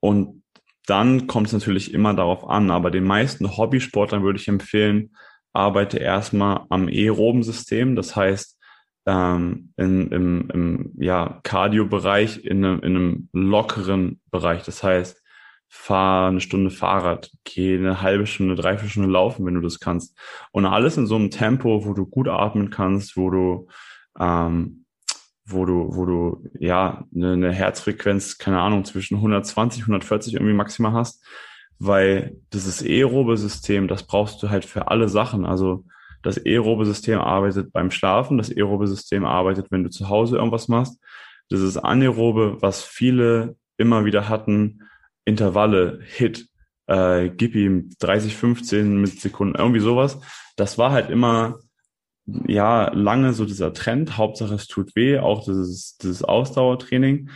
[0.00, 0.42] und
[0.86, 5.14] dann kommt es natürlich immer darauf an, aber den meisten Hobbysportlern würde ich empfehlen,
[5.52, 7.96] arbeite erstmal am aeroben System.
[7.96, 8.58] Das heißt,
[9.06, 14.62] ähm, in, im, im ja, Cardio-Bereich in, einem, in einem lockeren Bereich.
[14.64, 15.19] Das heißt,
[15.72, 20.18] fahr eine Stunde Fahrrad, geh eine halbe Stunde, dreiviertel Stunde laufen, wenn du das kannst.
[20.50, 23.68] Und alles in so einem Tempo, wo du gut atmen kannst, wo du,
[24.18, 24.84] ähm,
[25.46, 30.92] wo du, wo du, ja, eine, eine Herzfrequenz, keine Ahnung, zwischen 120, 140 irgendwie maximal
[30.92, 31.24] hast.
[31.78, 35.46] Weil dieses aerobe System, das brauchst du halt für alle Sachen.
[35.46, 35.84] Also,
[36.22, 40.66] das aerobe System arbeitet beim Schlafen, das aerobe System arbeitet, wenn du zu Hause irgendwas
[40.66, 41.00] machst.
[41.48, 44.89] Das ist anaerobe, was viele immer wieder hatten,
[45.30, 46.46] Intervalle, Hit,
[46.86, 50.20] äh, gib ihm 30, 15 mit Sekunden, irgendwie sowas.
[50.56, 51.60] Das war halt immer,
[52.26, 54.18] ja, lange so dieser Trend.
[54.18, 57.30] Hauptsache es tut weh, auch dieses, dieses Ausdauertraining.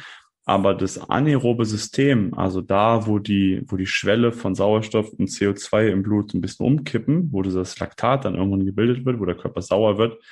[0.47, 5.89] Aber das anaerobe System, also da, wo die, wo die Schwelle von Sauerstoff und CO2
[5.89, 9.63] im Blut ein bisschen umkippen, wo das Laktat dann irgendwann gebildet wird, wo der Körper
[9.63, 10.23] sauer wird,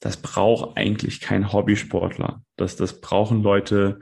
[0.00, 2.42] das braucht eigentlich kein Hobbysportler.
[2.56, 4.00] Das, das brauchen Leute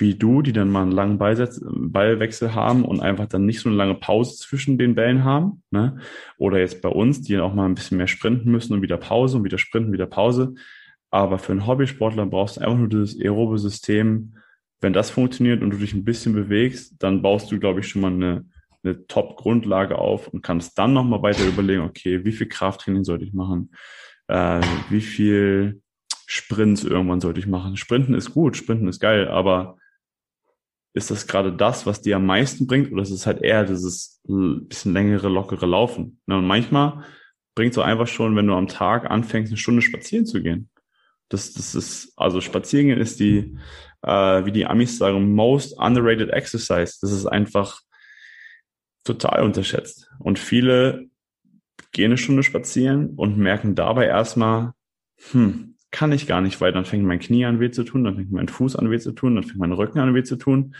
[0.00, 3.68] wie du, die dann mal einen langen Ballsetz, Ballwechsel haben und einfach dann nicht so
[3.68, 5.62] eine lange Pause zwischen den Bällen haben.
[5.70, 5.98] Ne?
[6.38, 8.96] Oder jetzt bei uns, die dann auch mal ein bisschen mehr sprinten müssen und wieder
[8.96, 10.54] Pause und wieder sprinten, wieder Pause.
[11.10, 14.34] Aber für einen Hobbysportler brauchst du einfach nur dieses aerobe System,
[14.80, 18.02] wenn das funktioniert und du dich ein bisschen bewegst, dann baust du, glaube ich, schon
[18.02, 18.46] mal eine,
[18.82, 23.34] eine Top-Grundlage auf und kannst dann nochmal weiter überlegen, okay, wie viel Krafttraining sollte ich
[23.34, 23.72] machen?
[24.28, 25.82] Äh, wie viel
[26.26, 27.76] Sprints irgendwann sollte ich machen?
[27.76, 29.76] Sprinten ist gut, Sprinten ist geil, aber
[30.92, 34.20] ist das gerade das, was dir am meisten bringt, oder ist es halt eher dieses
[34.24, 36.20] bisschen längere, lockere Laufen?
[36.26, 37.04] Und manchmal
[37.54, 40.68] bringt es so einfach schon, wenn du am Tag anfängst, eine Stunde spazieren zu gehen.
[41.28, 43.56] Das, das ist, also spazieren gehen ist die,
[44.02, 46.98] äh, wie die Amis sagen, most underrated exercise.
[47.00, 47.80] Das ist einfach
[49.04, 50.10] total unterschätzt.
[50.18, 51.06] Und viele
[51.92, 54.72] gehen eine Stunde spazieren und merken dabei erstmal,
[55.30, 58.16] hm, kann ich gar nicht, weil dann fängt mein Knie an weh zu tun, dann
[58.16, 60.74] fängt mein Fuß an weh zu tun, dann fängt mein Rücken an weh zu tun.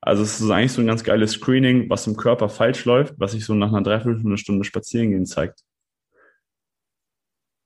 [0.00, 3.32] Also es ist eigentlich so ein ganz geiles Screening, was im Körper falsch läuft, was
[3.32, 5.60] sich so nach einer Dreiviertelstunde Stunde spazieren gehen zeigt.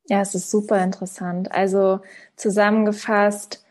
[0.08, 1.52] Ja, es ist super interessant.
[1.52, 2.00] Also
[2.36, 3.64] zusammengefasst,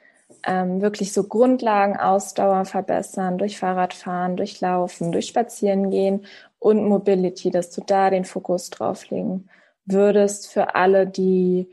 [0.45, 6.25] ähm, wirklich so Grundlagen, Ausdauer verbessern durch Fahrradfahren, durch Laufen, durch Spazierengehen
[6.59, 9.49] und Mobility, dass du da den Fokus drauflegen
[9.85, 11.69] würdest für alle, die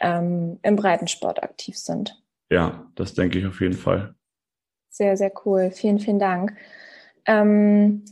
[0.00, 2.22] ähm, im Breitensport aktiv sind.
[2.50, 4.14] Ja, das denke ich auf jeden Fall.
[4.90, 5.70] Sehr, sehr cool.
[5.72, 6.56] Vielen, vielen Dank.
[7.26, 8.04] Ähm,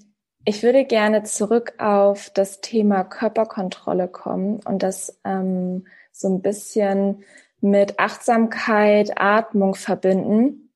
[0.44, 7.24] ich würde gerne zurück auf das Thema Körperkontrolle kommen und das ähm, so ein bisschen
[7.60, 10.70] mit Achtsamkeit, Atmung verbinden.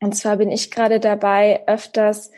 [0.00, 2.30] Und zwar bin ich gerade dabei, öfters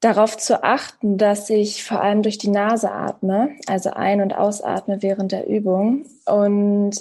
[0.00, 5.02] darauf zu achten, dass ich vor allem durch die Nase atme, also ein- und ausatme
[5.02, 6.06] während der Übung.
[6.24, 6.98] Und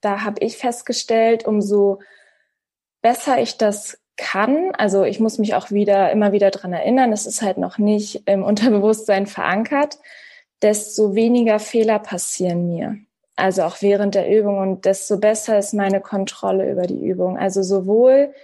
[0.00, 2.00] da habe ich festgestellt, umso
[3.02, 7.26] besser ich das kann, also ich muss mich auch wieder immer wieder dran erinnern, es
[7.26, 9.98] ist halt noch nicht im Unterbewusstsein verankert,
[10.62, 12.96] desto weniger Fehler passieren mir.
[13.36, 17.38] Also auch während der Übung und desto besser ist meine Kontrolle über die Übung.
[17.38, 18.34] Also sowohl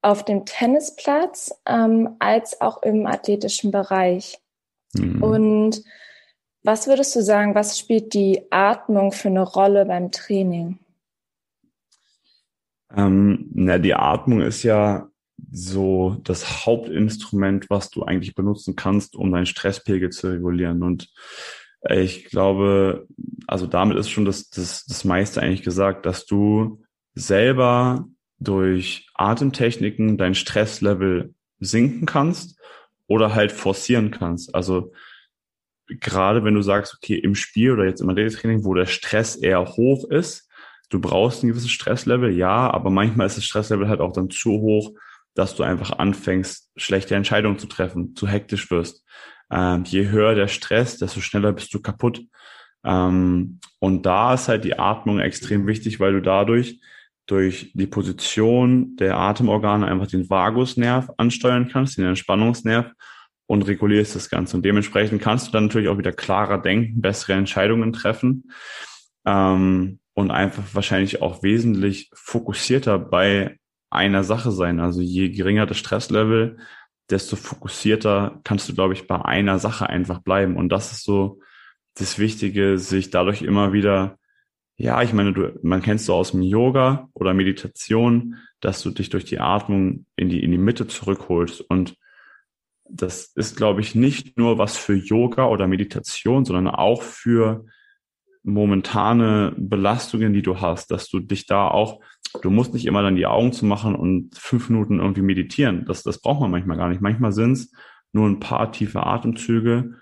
[0.00, 4.38] auf dem Tennisplatz ähm, als auch im athletischen Bereich.
[4.94, 5.22] Mhm.
[5.22, 5.84] Und
[6.62, 10.78] was würdest du sagen, was spielt die Atmung für eine Rolle beim Training?
[12.94, 15.08] Ähm, na, die Atmung ist ja
[15.50, 20.82] so das Hauptinstrument, was du eigentlich benutzen kannst, um deinen Stresspegel zu regulieren.
[20.82, 21.08] Und
[21.82, 23.06] äh, ich glaube,
[23.46, 26.82] also damit ist schon das, das, das meiste eigentlich gesagt, dass du
[27.14, 28.06] selber
[28.38, 32.58] durch Atemtechniken dein Stresslevel sinken kannst
[33.06, 34.54] oder halt forcieren kannst.
[34.54, 34.92] Also
[35.88, 39.64] gerade wenn du sagst, okay, im Spiel oder jetzt im Athletiktraining, wo der Stress eher
[39.64, 40.47] hoch ist,
[40.88, 44.52] du brauchst ein gewisses Stresslevel, ja, aber manchmal ist das Stresslevel halt auch dann zu
[44.52, 44.92] hoch,
[45.34, 49.04] dass du einfach anfängst, schlechte Entscheidungen zu treffen, zu hektisch wirst.
[49.50, 52.22] Ähm, je höher der Stress, desto schneller bist du kaputt.
[52.84, 56.80] Ähm, und da ist halt die Atmung extrem wichtig, weil du dadurch
[57.26, 62.90] durch die Position der Atemorgane einfach den Vagusnerv ansteuern kannst, den Entspannungsnerv
[63.46, 64.56] und regulierst das Ganze.
[64.56, 68.44] Und dementsprechend kannst du dann natürlich auch wieder klarer denken, bessere Entscheidungen treffen
[69.28, 73.56] ähm, und einfach wahrscheinlich auch wesentlich fokussierter bei
[73.88, 74.80] einer Sache sein.
[74.80, 76.58] Also je geringer das Stresslevel,
[77.08, 80.56] desto fokussierter kannst du, glaube ich, bei einer Sache einfach bleiben.
[80.56, 81.40] Und das ist so
[81.94, 84.18] das Wichtige, sich dadurch immer wieder
[84.80, 89.10] ja, ich meine, du, man kennst so aus dem Yoga oder Meditation, dass du dich
[89.10, 91.60] durch die Atmung in die, in die Mitte zurückholst.
[91.60, 91.96] Und
[92.88, 97.66] das ist, glaube ich, nicht nur was für Yoga oder Meditation, sondern auch für
[98.42, 102.00] momentane Belastungen, die du hast, dass du dich da auch,
[102.42, 105.84] du musst nicht immer dann die Augen zu machen und fünf Minuten irgendwie meditieren.
[105.86, 107.00] Das, das braucht man manchmal gar nicht.
[107.00, 107.72] Manchmal sind es
[108.12, 109.94] nur ein paar tiefe Atemzüge,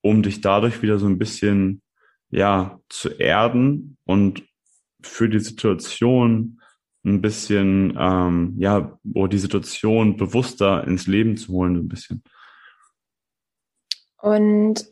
[0.00, 1.82] um dich dadurch wieder so ein bisschen
[2.30, 4.44] ja, zu erden und
[5.02, 6.60] für die Situation
[7.04, 12.22] ein bisschen, ähm, ja, oder die Situation bewusster ins Leben zu holen, ein bisschen.
[14.20, 14.84] Und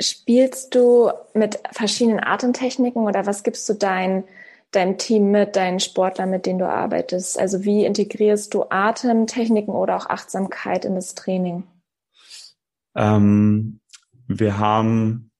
[0.00, 4.24] spielst du mit verschiedenen Atemtechniken oder was gibst du dein,
[4.70, 7.38] deinem Team mit, deinen Sportlern, mit denen du arbeitest?
[7.38, 11.64] Also wie integrierst du Atemtechniken oder auch Achtsamkeit in das Training?
[12.94, 13.80] Ähm,
[14.26, 15.30] wir haben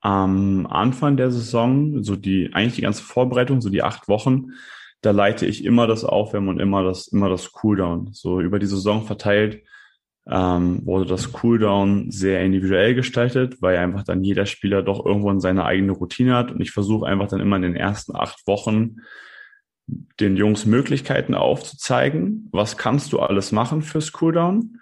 [0.00, 4.52] am Anfang der Saison, so die, eigentlich die ganze Vorbereitung, so die acht Wochen,
[5.00, 8.12] da leite ich immer das Aufwärmen und immer das, immer das Cooldown.
[8.12, 9.62] So über die Saison verteilt
[10.30, 15.64] ähm, wurde das Cooldown sehr individuell gestaltet, weil einfach dann jeder Spieler doch irgendwo seine
[15.64, 16.52] eigene Routine hat.
[16.52, 18.96] Und ich versuche einfach dann immer in den ersten acht Wochen
[20.20, 22.48] den Jungs Möglichkeiten aufzuzeigen.
[22.52, 24.78] Was kannst du alles machen fürs Cooldown?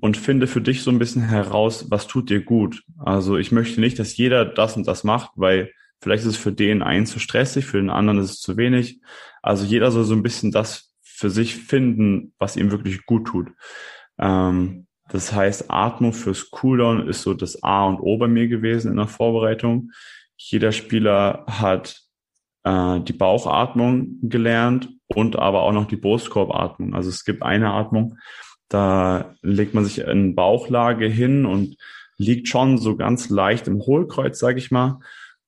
[0.00, 2.82] und finde für dich so ein bisschen heraus, was tut dir gut.
[2.98, 6.52] Also ich möchte nicht, dass jeder das und das macht, weil vielleicht ist es für
[6.52, 9.00] den einen zu stressig, für den anderen ist es zu wenig.
[9.42, 13.48] Also jeder soll so ein bisschen das für sich finden, was ihm wirklich gut tut.
[14.18, 18.90] Ähm, das heißt, Atmung fürs Cooldown ist so das A und O bei mir gewesen
[18.90, 19.92] in der Vorbereitung.
[20.36, 22.02] Jeder Spieler hat
[22.64, 26.94] äh, die Bauchatmung gelernt und aber auch noch die Brustkorbatmung.
[26.94, 28.18] Also es gibt eine Atmung,
[28.68, 31.76] da legt man sich in Bauchlage hin und
[32.18, 34.98] liegt schon so ganz leicht im Hohlkreuz, sage ich mal.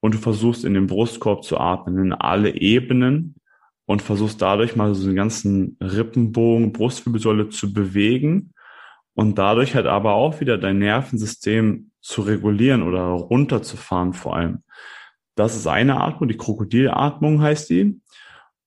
[0.01, 3.35] Und du versuchst in den Brustkorb zu atmen, in alle Ebenen
[3.87, 8.53] und versuchst dadurch mal so den ganzen Rippenbogen, Brustwirbelsäule zu bewegen
[9.19, 14.63] und dadurch halt aber auch wieder dein Nervensystem zu regulieren oder runterzufahren vor allem.
[15.35, 18.01] Das ist eine Atmung, die Krokodilatmung heißt die.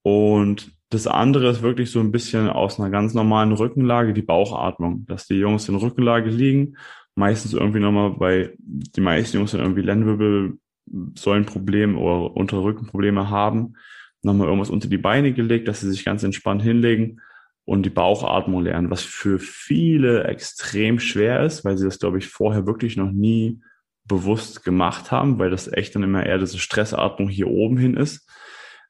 [0.01, 5.05] Und das andere ist wirklich so ein bisschen aus einer ganz normalen Rückenlage die Bauchatmung,
[5.05, 6.75] dass die Jungs in Rückenlage liegen,
[7.15, 13.77] meistens irgendwie nochmal bei, die meisten Jungs dann irgendwie Lendenwirbelsäulenprobleme oder untere Rückenprobleme haben,
[14.21, 17.21] nochmal irgendwas unter die Beine gelegt, dass sie sich ganz entspannt hinlegen
[17.65, 22.27] und die Bauchatmung lernen, was für viele extrem schwer ist, weil sie das, glaube ich,
[22.27, 23.61] vorher wirklich noch nie
[24.05, 28.27] bewusst gemacht haben, weil das echt dann immer eher diese Stressatmung hier oben hin ist.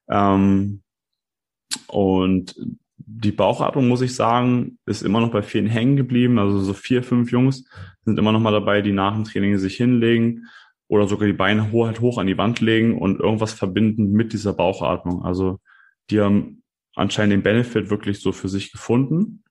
[0.09, 0.81] Ähm,
[1.87, 2.55] und
[2.97, 6.39] die Bauchatmung, muss ich sagen, ist immer noch bei vielen hängen geblieben.
[6.39, 7.65] Also so vier, fünf Jungs
[8.05, 10.47] sind immer noch mal dabei, die nach dem Training sich hinlegen
[10.87, 14.33] oder sogar die Beine hoch, halt hoch an die Wand legen und irgendwas verbinden mit
[14.33, 15.23] dieser Bauchatmung.
[15.23, 15.59] Also
[16.09, 16.63] die haben
[16.95, 19.43] anscheinend den Benefit wirklich so für sich gefunden.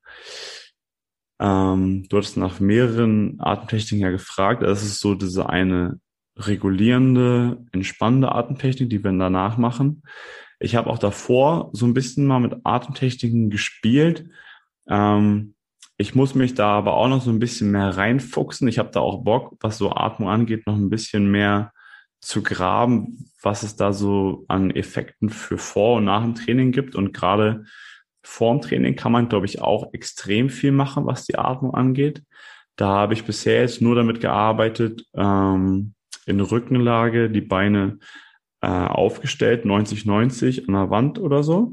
[1.40, 4.62] Ähm, du hattest nach mehreren Atemtechniken ja gefragt.
[4.62, 5.98] Das ist so diese eine
[6.36, 10.02] regulierende, entspannende Atemtechnik, die wir danach machen.
[10.58, 14.28] Ich habe auch davor so ein bisschen mal mit Atemtechniken gespielt.
[14.88, 15.54] Ähm,
[15.96, 18.68] ich muss mich da aber auch noch so ein bisschen mehr reinfuchsen.
[18.68, 21.72] Ich habe da auch Bock, was so Atmung angeht, noch ein bisschen mehr
[22.20, 26.94] zu graben, was es da so an Effekten für vor und nach dem Training gibt.
[26.94, 27.64] Und gerade
[28.22, 32.22] vor dem Training kann man, glaube ich, auch extrem viel machen, was die Atmung angeht.
[32.76, 35.94] Da habe ich bisher jetzt nur damit gearbeitet, ähm,
[36.26, 37.98] in Rückenlage die Beine
[38.60, 41.72] äh, aufgestellt, 90-90 an der Wand oder so.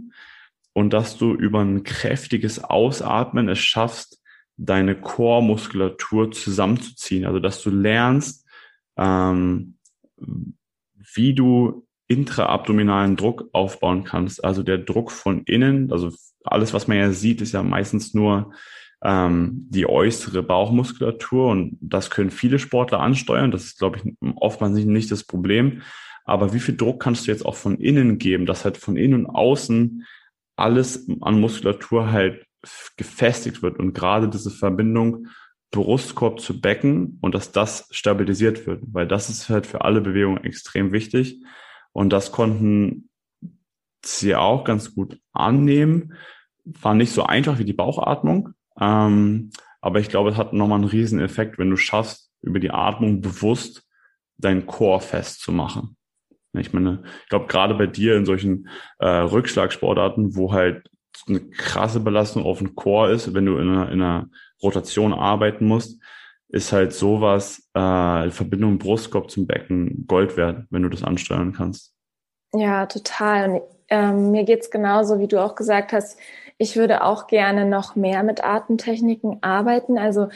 [0.74, 4.22] Und dass du über ein kräftiges Ausatmen es schaffst,
[4.58, 7.26] deine Core-Muskulatur zusammenzuziehen.
[7.26, 8.48] Also dass du lernst,
[8.98, 9.77] ähm,
[10.18, 14.44] wie du intraabdominalen Druck aufbauen kannst.
[14.44, 16.12] Also der Druck von innen, also
[16.44, 18.54] alles, was man ja sieht, ist ja meistens nur
[19.04, 23.52] ähm, die äußere Bauchmuskulatur und das können viele Sportler ansteuern.
[23.52, 25.82] Das ist, glaube ich, oftmals nicht, nicht das Problem.
[26.24, 29.26] Aber wie viel Druck kannst du jetzt auch von innen geben, dass halt von innen
[29.26, 30.06] und außen
[30.56, 32.46] alles an Muskulatur halt
[32.98, 35.28] gefestigt wird und gerade diese Verbindung
[35.72, 40.44] Brustkorb zu Becken und dass das stabilisiert wird, weil das ist halt für alle Bewegungen
[40.44, 41.44] extrem wichtig
[41.92, 43.10] und das konnten
[44.04, 46.14] sie auch ganz gut annehmen.
[46.64, 49.52] War nicht so einfach wie die Bauchatmung, ähm,
[49.82, 53.22] aber ich glaube, es hat nochmal einen riesen Effekt, wenn du schaffst, über die Atmung
[53.22, 53.84] bewusst
[54.38, 55.98] deinen Chor festzumachen.
[56.54, 60.90] Ich meine, ich glaube, gerade bei dir in solchen äh, Rückschlagsportarten, wo halt
[61.28, 64.30] eine krasse Belastung auf den Chor ist, wenn du in einer, in einer
[64.62, 66.02] Rotation arbeiten musst,
[66.50, 71.94] ist halt sowas, äh, Verbindung Brustkorb zum Becken Gold wert, wenn du das ansteuern kannst.
[72.54, 73.50] Ja, total.
[73.50, 76.18] Und ähm, mir geht's genauso, wie du auch gesagt hast.
[76.58, 79.98] Ich würde auch gerne noch mehr mit Atemtechniken arbeiten.
[79.98, 80.30] Also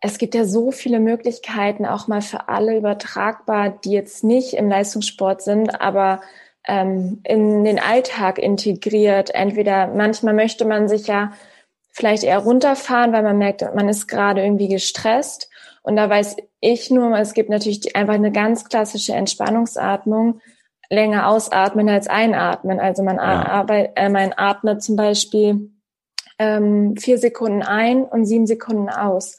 [0.00, 4.68] es gibt ja so viele Möglichkeiten, auch mal für alle übertragbar, die jetzt nicht im
[4.68, 6.20] Leistungssport sind, aber
[6.66, 9.34] ähm, in den Alltag integriert.
[9.34, 11.32] Entweder manchmal möchte man sich ja
[11.92, 15.50] vielleicht eher runterfahren, weil man merkt, man ist gerade irgendwie gestresst.
[15.82, 20.40] Und da weiß ich nur, es gibt natürlich einfach eine ganz klassische Entspannungsatmung,
[20.90, 22.80] länger ausatmen als einatmen.
[22.80, 23.22] Also man, ja.
[23.22, 25.70] arbeit, äh, man atmet zum Beispiel
[26.38, 29.38] ähm, vier Sekunden ein und sieben Sekunden aus.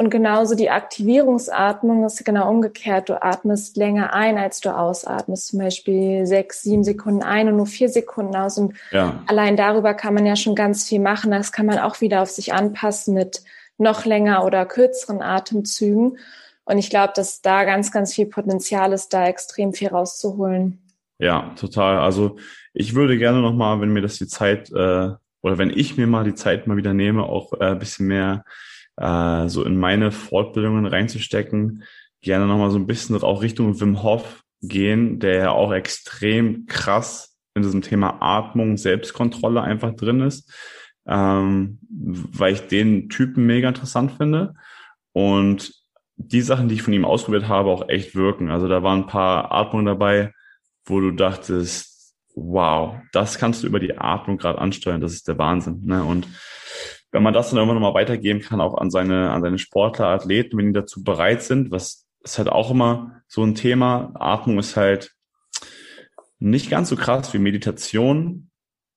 [0.00, 3.08] Und genauso die Aktivierungsatmung ist genau umgekehrt.
[3.08, 5.48] Du atmest länger ein, als du ausatmest.
[5.48, 8.58] Zum Beispiel sechs, sieben Sekunden ein und nur vier Sekunden aus.
[8.58, 9.20] Und ja.
[9.26, 11.32] allein darüber kann man ja schon ganz viel machen.
[11.32, 13.42] Das kann man auch wieder auf sich anpassen mit
[13.76, 16.18] noch länger oder kürzeren Atemzügen.
[16.64, 20.80] Und ich glaube, dass da ganz, ganz viel Potenzial ist, da extrem viel rauszuholen.
[21.18, 21.98] Ja, total.
[21.98, 22.36] Also
[22.72, 25.10] ich würde gerne nochmal, wenn mir das die Zeit äh,
[25.42, 28.44] oder wenn ich mir mal die Zeit mal wieder nehme, auch äh, ein bisschen mehr
[28.98, 31.84] äh, so in meine Fortbildungen reinzustecken,
[32.20, 37.36] gerne nochmal so ein bisschen auch Richtung Wim Hof gehen, der ja auch extrem krass
[37.54, 40.52] in diesem Thema Atmung, Selbstkontrolle einfach drin ist,
[41.06, 44.54] ähm, weil ich den Typen mega interessant finde
[45.12, 45.72] und
[46.16, 48.50] die Sachen, die ich von ihm ausprobiert habe, auch echt wirken.
[48.50, 50.32] Also da waren ein paar Atmungen dabei,
[50.84, 55.38] wo du dachtest, wow, das kannst du über die Atmung gerade ansteuern, das ist der
[55.38, 55.82] Wahnsinn.
[55.84, 56.02] Ne?
[56.02, 56.26] Und
[57.10, 60.58] wenn man das dann irgendwann nochmal weitergeben kann, auch an seine, an seine Sportler, Athleten,
[60.58, 64.12] wenn die dazu bereit sind, was ist halt auch immer so ein Thema.
[64.14, 65.14] Atmung ist halt
[66.38, 68.50] nicht ganz so krass wie Meditation,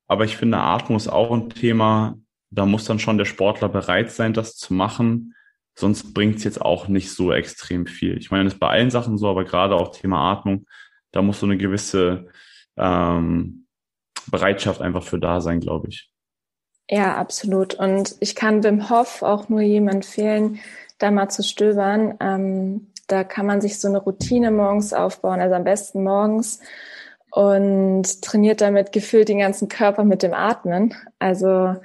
[0.07, 2.17] aber ich finde, Atmung ist auch ein Thema,
[2.49, 5.35] da muss dann schon der Sportler bereit sein, das zu machen.
[5.73, 8.17] Sonst bringt es jetzt auch nicht so extrem viel.
[8.17, 10.67] Ich meine, das ist bei allen Sachen so, aber gerade auch Thema Atmung,
[11.11, 12.27] da muss so eine gewisse
[12.75, 13.67] ähm,
[14.29, 16.10] Bereitschaft einfach für da sein, glaube ich.
[16.93, 17.73] Ja, absolut.
[17.75, 20.59] Und ich kann Wim Hof auch nur jedem empfehlen,
[20.97, 22.15] da mal zu stöbern.
[22.19, 26.59] Ähm, da kann man sich so eine Routine morgens aufbauen, also am besten morgens
[27.31, 30.93] und trainiert damit gefühlt den ganzen Körper mit dem Atmen.
[31.17, 31.75] Also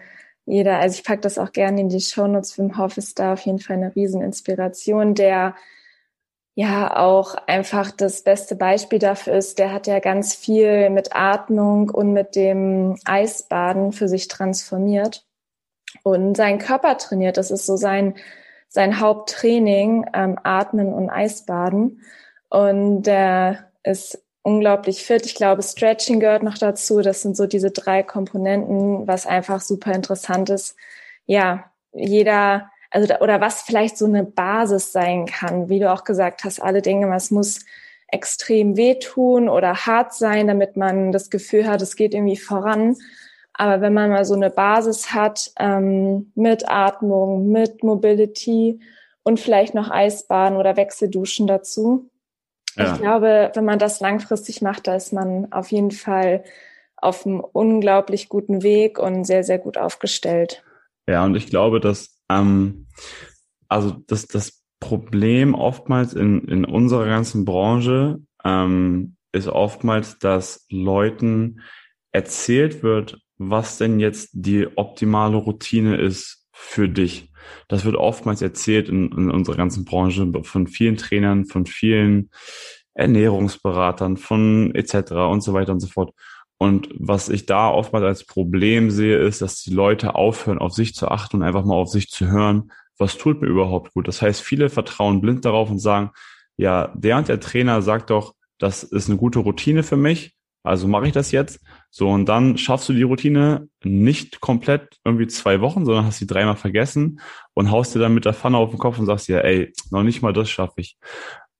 [0.45, 2.59] jeder, also ich packe das auch gerne in die Shownotes.
[2.59, 5.55] Wim Hof ist da auf jeden Fall eine Rieseninspiration, der
[6.57, 11.91] ja auch einfach das beste Beispiel dafür ist, der hat ja ganz viel mit Atmung
[11.91, 15.27] und mit dem Eisbaden für sich transformiert
[16.03, 17.37] und seinen Körper trainiert.
[17.37, 18.15] Das ist so sein,
[18.69, 22.01] sein Haupttraining, ähm, Atmen und Eisbaden.
[22.49, 25.27] Und der ist unglaublich fit.
[25.27, 27.03] Ich glaube, Stretching gehört noch dazu.
[27.03, 30.75] Das sind so diese drei Komponenten, was einfach super interessant ist.
[31.27, 36.05] Ja, jeder also da, oder was vielleicht so eine Basis sein kann, wie du auch
[36.05, 37.61] gesagt hast, alle Dinge, was muss
[38.09, 42.97] extrem wehtun oder hart sein, damit man das Gefühl hat, es geht irgendwie voran.
[43.53, 48.81] Aber wenn man mal so eine Basis hat ähm, mit Atmung, mit Mobility
[49.23, 52.11] und vielleicht noch Eisbahn oder Wechselduschen dazu,
[52.77, 52.93] ja.
[52.93, 56.45] ich glaube, wenn man das langfristig macht, da ist man auf jeden Fall
[56.97, 60.63] auf einem unglaublich guten Weg und sehr, sehr gut aufgestellt.
[61.09, 62.87] Ja, und ich glaube, dass ähm,
[63.69, 71.61] also das, das Problem oftmals in, in unserer ganzen Branche ähm, ist oftmals, dass Leuten
[72.13, 77.31] erzählt wird, was denn jetzt die optimale Routine ist für dich.
[77.69, 82.31] Das wird oftmals erzählt in, in unserer ganzen Branche von vielen Trainern, von vielen
[82.95, 85.13] Ernährungsberatern, von etc.
[85.13, 86.15] und so weiter und so fort.
[86.59, 90.95] Und was ich da oftmals als Problem sehe, ist, dass die Leute aufhören, auf sich
[90.95, 94.09] zu achten und einfach mal auf sich zu hören, was tut mir überhaupt gut.
[94.09, 96.11] Das heißt, viele vertrauen blind darauf und sagen,
[96.57, 100.35] ja, der und der Trainer sagt doch, das ist eine gute Routine für mich,
[100.67, 101.61] also mache ich das jetzt.
[101.91, 106.27] So, und dann schaffst du die Routine nicht komplett irgendwie zwei Wochen, sondern hast sie
[106.27, 107.21] dreimal vergessen
[107.55, 110.03] und haust dir dann mit der Pfanne auf den Kopf und sagst dir, ey, noch
[110.03, 110.97] nicht mal das schaffe ich.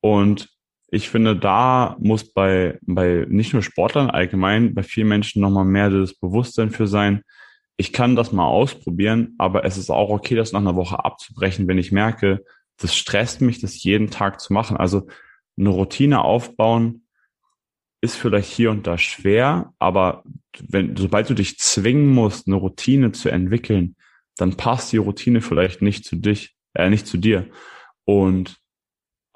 [0.01, 0.56] Und
[0.89, 5.91] ich finde, da muss bei, bei nicht nur Sportlern allgemein, bei vielen Menschen nochmal mehr
[5.91, 7.23] das Bewusstsein für sein,
[7.77, 11.69] ich kann das mal ausprobieren, aber es ist auch okay, das nach einer Woche abzubrechen,
[11.69, 12.43] wenn ich merke,
[12.79, 14.77] das stresst mich, das jeden Tag zu machen.
[14.77, 15.09] Also
[15.59, 17.07] eine Routine aufbauen
[18.01, 20.23] ist vielleicht hier und da schwer, aber
[20.59, 23.97] wenn, sobald du dich zwingen musst, eine Routine zu entwickeln,
[24.37, 27.47] dann passt die Routine vielleicht nicht zu dich, äh, nicht zu dir.
[28.05, 28.59] Und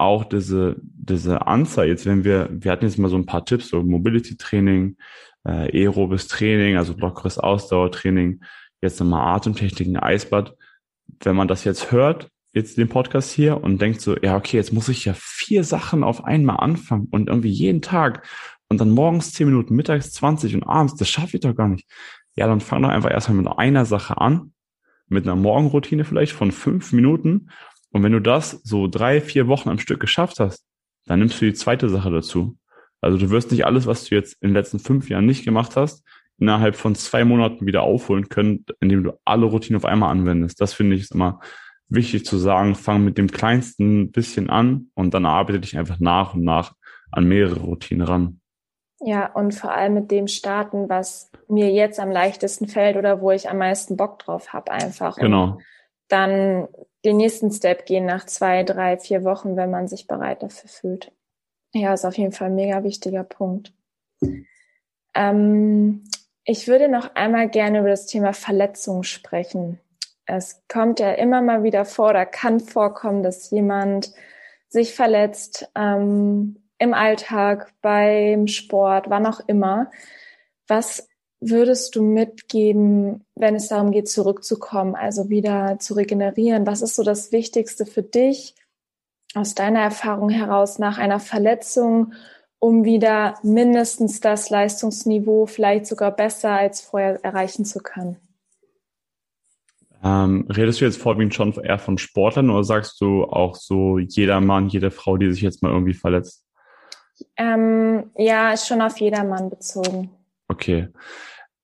[0.01, 3.69] auch diese, diese Anzahl, jetzt wenn wir, wir hatten jetzt mal so ein paar Tipps,
[3.69, 4.97] so Mobility Training,
[5.45, 8.41] äh, aerobes Training, also lockeres Ausdauertraining,
[8.83, 10.57] jetzt nochmal Atemtechniken, Eisbad.
[11.23, 14.73] Wenn man das jetzt hört, jetzt den Podcast hier und denkt so, ja, okay, jetzt
[14.73, 18.27] muss ich ja vier Sachen auf einmal anfangen und irgendwie jeden Tag
[18.69, 21.87] und dann morgens zehn Minuten, mittags 20 und abends, das schaffe ich doch gar nicht.
[22.37, 24.53] Ja, dann fang doch einfach erstmal mit einer Sache an,
[25.09, 27.51] mit einer Morgenroutine vielleicht von fünf Minuten
[27.93, 30.64] und wenn du das so drei, vier Wochen am Stück geschafft hast,
[31.07, 32.57] dann nimmst du die zweite Sache dazu.
[33.01, 35.76] Also du wirst nicht alles, was du jetzt in den letzten fünf Jahren nicht gemacht
[35.76, 36.05] hast,
[36.38, 40.61] innerhalb von zwei Monaten wieder aufholen können, indem du alle Routinen auf einmal anwendest.
[40.61, 41.41] Das finde ich ist immer
[41.88, 42.74] wichtig zu sagen.
[42.74, 46.74] Fang mit dem kleinsten bisschen an und dann arbeite dich einfach nach und nach
[47.11, 48.41] an mehrere Routinen ran.
[49.01, 53.30] Ja, und vor allem mit dem starten, was mir jetzt am leichtesten fällt oder wo
[53.30, 55.16] ich am meisten Bock drauf habe, einfach.
[55.16, 55.45] Genau.
[55.45, 55.62] Und
[56.11, 56.69] dann
[57.05, 61.13] den nächsten Step gehen nach zwei, drei, vier Wochen, wenn man sich bereit dafür fühlt.
[61.73, 63.73] Ja, ist auf jeden Fall ein mega wichtiger Punkt.
[65.15, 66.05] Ähm,
[66.45, 69.81] ich würde noch einmal gerne über das Thema Verletzung sprechen.
[70.27, 74.13] Es kommt ja immer mal wieder vor oder kann vorkommen, dass jemand
[74.69, 79.91] sich verletzt ähm, im Alltag, beim Sport, wann auch immer.
[80.67, 81.10] Was
[81.41, 86.66] würdest du mitgeben, wenn es darum geht, zurückzukommen, also wieder zu regenerieren?
[86.66, 88.55] Was ist so das Wichtigste für dich
[89.34, 92.12] aus deiner Erfahrung heraus nach einer Verletzung,
[92.59, 98.16] um wieder mindestens das Leistungsniveau, vielleicht sogar besser als vorher erreichen zu können?
[100.03, 104.41] Ähm, redest du jetzt vorwiegend schon eher von Sportlern oder sagst du auch so jeder
[104.41, 106.45] Mann, jede Frau, die sich jetzt mal irgendwie verletzt?
[107.36, 110.11] Ähm, ja, ist schon auf jedermann bezogen.
[110.51, 110.89] Okay.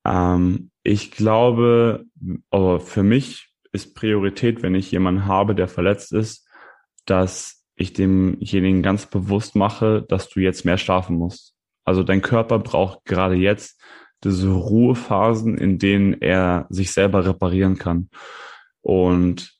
[0.06, 2.04] Ähm, ich glaube,
[2.50, 6.48] aber für mich ist Priorität, wenn ich jemanden habe, der verletzt ist,
[7.04, 11.54] dass ich demjenigen ganz bewusst mache, dass du jetzt mehr schlafen musst.
[11.84, 13.82] Also dein Körper braucht gerade jetzt
[14.22, 18.08] diese Ruhephasen, in denen er sich selber reparieren kann.
[18.82, 19.52] Und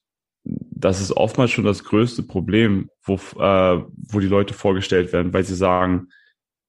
[0.45, 5.43] das ist oftmals schon das größte Problem, wo, äh, wo die Leute vorgestellt werden, weil
[5.43, 6.11] sie sagen,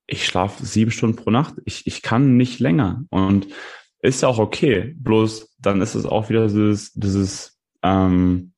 [0.08, 3.04] ich schlafe sieben Stunden pro Nacht, ich, ich kann nicht länger.
[3.10, 3.46] Und
[4.00, 4.94] ist ja auch okay.
[4.96, 8.52] Bloß dann ist es auch wieder dieses, dieses ähm,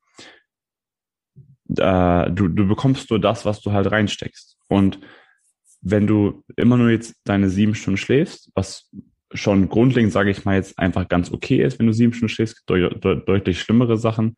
[1.77, 4.57] äh, du, du bekommst nur das, was du halt reinsteckst.
[4.67, 4.99] Und
[5.81, 8.89] wenn du immer nur jetzt deine sieben Stunden schläfst, was
[9.33, 12.63] schon grundlegend, sage ich mal, jetzt einfach ganz okay ist, wenn du sieben Stunden schläfst,
[12.67, 14.35] deut deut deutlich schlimmere Sachen.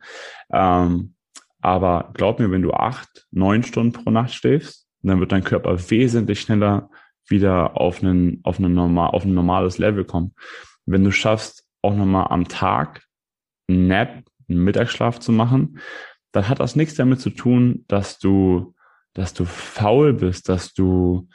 [0.52, 1.16] Ähm,
[1.62, 5.78] aber glaub mir, wenn du acht, neun Stunden pro Nacht schläfst, dann wird dein Körper
[5.90, 6.90] wesentlich schneller
[7.28, 10.34] wieder auf, einen, auf, einen normal, auf ein normales Level kommen.
[10.86, 13.04] Wenn du schaffst, auch nochmal am Tag
[13.68, 15.80] einen Nap, einen Mittagsschlaf zu machen,
[16.32, 18.74] dann hat das nichts damit zu tun, dass du,
[19.14, 21.28] dass du faul bist, dass du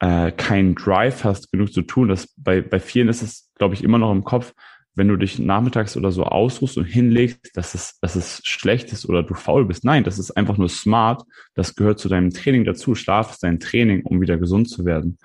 [0.00, 2.08] äh, keinen Drive hast, genug zu tun.
[2.08, 4.52] Das, bei, bei vielen ist es, glaube ich, immer noch im Kopf,
[5.00, 9.08] wenn du dich nachmittags oder so ausruhst und hinlegst, dass es, dass es schlecht ist
[9.08, 9.82] oder du faul bist.
[9.82, 11.22] Nein, das ist einfach nur smart.
[11.54, 12.94] Das gehört zu deinem Training dazu.
[12.94, 15.16] Schlaf ist dein Training, um wieder gesund zu werden.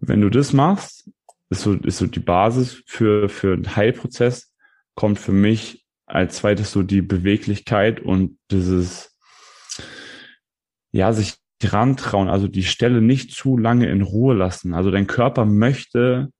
[0.00, 1.08] Wenn du das machst,
[1.48, 4.52] ist so, ist so die Basis für, für einen Heilprozess,
[4.96, 9.16] kommt für mich als zweites so die Beweglichkeit und dieses,
[10.90, 14.74] ja, sich rantrauen, also die Stelle nicht zu lange in Ruhe lassen.
[14.74, 16.30] Also dein Körper möchte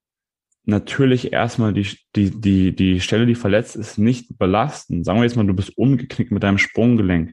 [0.64, 1.86] natürlich erstmal die,
[2.16, 5.04] die, die, die Stelle, die verletzt ist, nicht belasten.
[5.04, 7.32] Sagen wir jetzt mal, du bist umgeknickt mit deinem Sprunggelenk.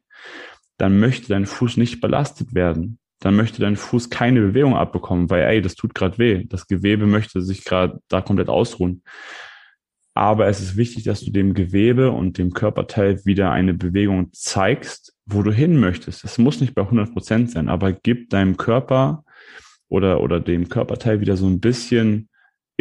[0.77, 2.99] Dann möchte dein Fuß nicht belastet werden.
[3.19, 6.45] Dann möchte dein Fuß keine Bewegung abbekommen, weil, ey, das tut gerade weh.
[6.45, 9.03] Das Gewebe möchte sich gerade da komplett ausruhen.
[10.13, 15.13] Aber es ist wichtig, dass du dem Gewebe und dem Körperteil wieder eine Bewegung zeigst,
[15.25, 16.25] wo du hin möchtest.
[16.25, 19.23] Es muss nicht bei 100 Prozent sein, aber gib deinem Körper
[19.87, 22.27] oder, oder dem Körperteil wieder so ein bisschen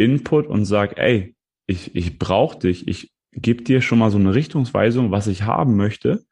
[0.01, 1.35] Input und sag, ey,
[1.67, 5.75] ich, ich brauche dich, ich gebe dir schon mal so eine Richtungsweisung, was ich haben
[5.75, 6.23] möchte.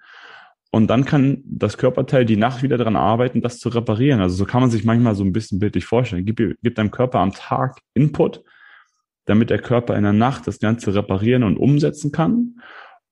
[0.72, 4.22] Und dann kann das Körperteil die Nacht wieder daran arbeiten, das zu reparieren.
[4.22, 6.26] Also so kann man sich manchmal so ein bisschen bildlich vorstellen.
[6.26, 8.44] Gib, gib deinem Körper am Tag Input,
[9.26, 12.60] damit der Körper in der Nacht das Ganze reparieren und umsetzen kann.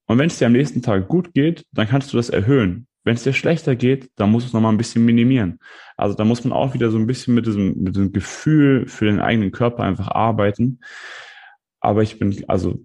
[0.06, 2.88] Und wenn es dir am nächsten Tag gut geht, dann kannst du das erhöhen.
[3.08, 5.60] Wenn es dir schlechter geht, dann musst du es nochmal ein bisschen minimieren.
[5.96, 9.06] Also da muss man auch wieder so ein bisschen mit diesem, mit diesem Gefühl für
[9.06, 10.82] den eigenen Körper einfach arbeiten.
[11.80, 12.84] Aber ich bin, also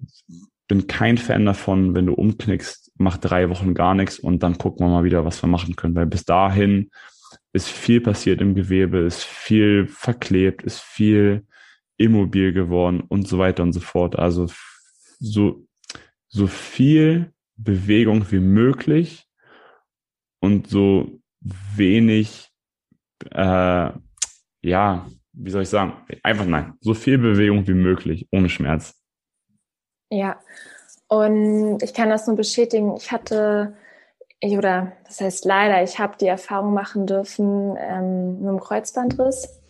[0.68, 4.86] bin kein Fan davon, wenn du umknickst, mach drei Wochen gar nichts und dann gucken
[4.86, 5.96] wir mal wieder, was wir machen können.
[5.96, 6.92] Weil bis dahin
[7.52, 11.44] ist viel passiert im Gewebe, ist viel verklebt, ist viel
[11.96, 14.16] immobil geworden und so weiter und so fort.
[14.16, 14.46] Also
[15.18, 15.66] so,
[16.28, 19.26] so viel Bewegung wie möglich
[20.42, 21.06] und so
[21.76, 22.50] wenig,
[23.30, 23.90] äh,
[24.62, 28.94] ja, wie soll ich sagen, einfach nein, so viel Bewegung wie möglich, ohne Schmerz.
[30.10, 30.38] Ja,
[31.08, 32.96] und ich kann das nur bestätigen.
[32.96, 33.74] Ich hatte,
[34.42, 39.62] oder das heißt leider, ich habe die Erfahrung machen dürfen ähm, mit dem Kreuzbandriss.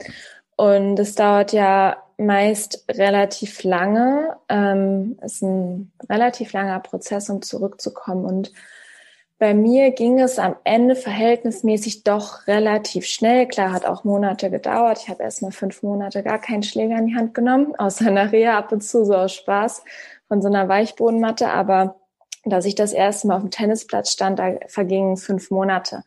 [0.56, 4.36] Und es dauert ja meist relativ lange.
[4.48, 8.24] Ähm, ist ein relativ langer Prozess, um zurückzukommen.
[8.24, 8.52] Und
[9.42, 13.48] bei mir ging es am Ende verhältnismäßig doch relativ schnell.
[13.48, 15.00] Klar, hat auch Monate gedauert.
[15.02, 18.56] Ich habe erst mal fünf Monate gar keinen Schläger in die Hand genommen, außer nachher
[18.56, 19.82] ab und zu so aus Spaß
[20.28, 21.48] von so einer Weichbodenmatte.
[21.48, 21.96] Aber
[22.44, 26.04] dass ich das erste Mal auf dem Tennisplatz stand, da vergingen fünf Monate.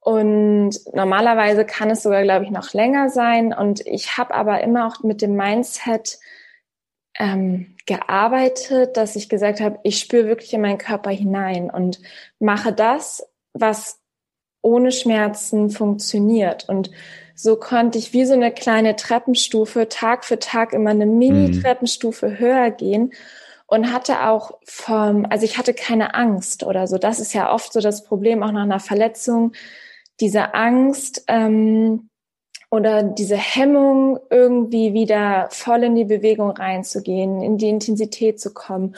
[0.00, 3.52] Und normalerweise kann es sogar, glaube ich, noch länger sein.
[3.52, 6.18] Und ich habe aber immer auch mit dem Mindset,
[7.18, 12.00] ähm, gearbeitet, dass ich gesagt habe, ich spüre wirklich in meinen Körper hinein und
[12.38, 14.00] mache das, was
[14.62, 16.68] ohne Schmerzen funktioniert.
[16.68, 16.90] Und
[17.34, 22.38] so konnte ich wie so eine kleine Treppenstufe Tag für Tag immer eine Mini-Treppenstufe mhm.
[22.38, 23.12] höher gehen
[23.66, 26.96] und hatte auch vom, also ich hatte keine Angst oder so.
[26.96, 29.52] Das ist ja oft so das Problem auch nach einer Verletzung,
[30.20, 32.08] diese Angst, ähm,
[32.74, 38.96] oder diese Hemmung, irgendwie wieder voll in die Bewegung reinzugehen, in die Intensität zu kommen.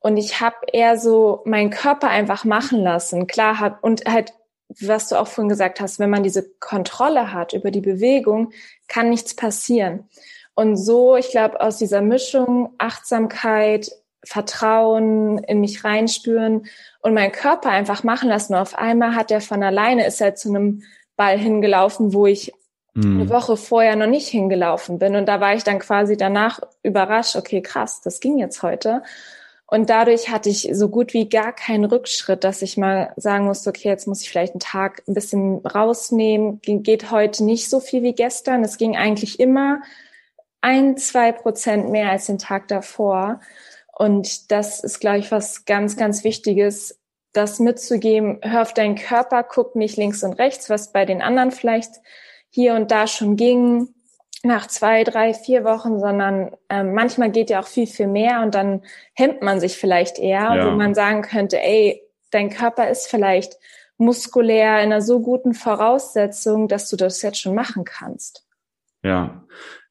[0.00, 3.28] Und ich habe eher so meinen Körper einfach machen lassen.
[3.28, 4.32] Klar hat und halt,
[4.68, 8.52] was du auch vorhin gesagt hast, wenn man diese Kontrolle hat über die Bewegung,
[8.88, 10.08] kann nichts passieren.
[10.54, 13.92] Und so, ich glaube, aus dieser Mischung Achtsamkeit,
[14.24, 16.66] Vertrauen, in mich reinspüren
[17.00, 18.54] und meinen Körper einfach machen lassen.
[18.54, 20.82] Und auf einmal hat er von alleine, ist er zu einem
[21.16, 22.52] Ball hingelaufen, wo ich
[22.94, 23.20] mhm.
[23.20, 25.16] eine Woche vorher noch nicht hingelaufen bin.
[25.16, 29.02] Und da war ich dann quasi danach überrascht, okay, krass, das ging jetzt heute.
[29.66, 33.70] Und dadurch hatte ich so gut wie gar keinen Rückschritt, dass ich mal sagen musste,
[33.70, 36.60] okay, jetzt muss ich vielleicht einen Tag ein bisschen rausnehmen.
[36.62, 38.62] Geht heute nicht so viel wie gestern.
[38.62, 39.80] Es ging eigentlich immer
[40.60, 43.40] ein, zwei Prozent mehr als den Tag davor.
[43.92, 47.00] Und das ist, glaube ich, was ganz, ganz Wichtiges,
[47.32, 48.38] das mitzugeben.
[48.42, 51.96] Hör auf deinen Körper, guck nicht links und rechts, was bei den anderen vielleicht
[52.54, 53.88] hier und da schon ging
[54.44, 58.54] nach zwei, drei, vier Wochen, sondern ähm, manchmal geht ja auch viel, viel mehr und
[58.54, 58.82] dann
[59.14, 60.66] hemmt man sich vielleicht eher, ja.
[60.66, 62.00] wo man sagen könnte, ey,
[62.30, 63.54] dein Körper ist vielleicht
[63.96, 68.46] muskulär in einer so guten Voraussetzung, dass du das jetzt schon machen kannst.
[69.02, 69.44] Ja,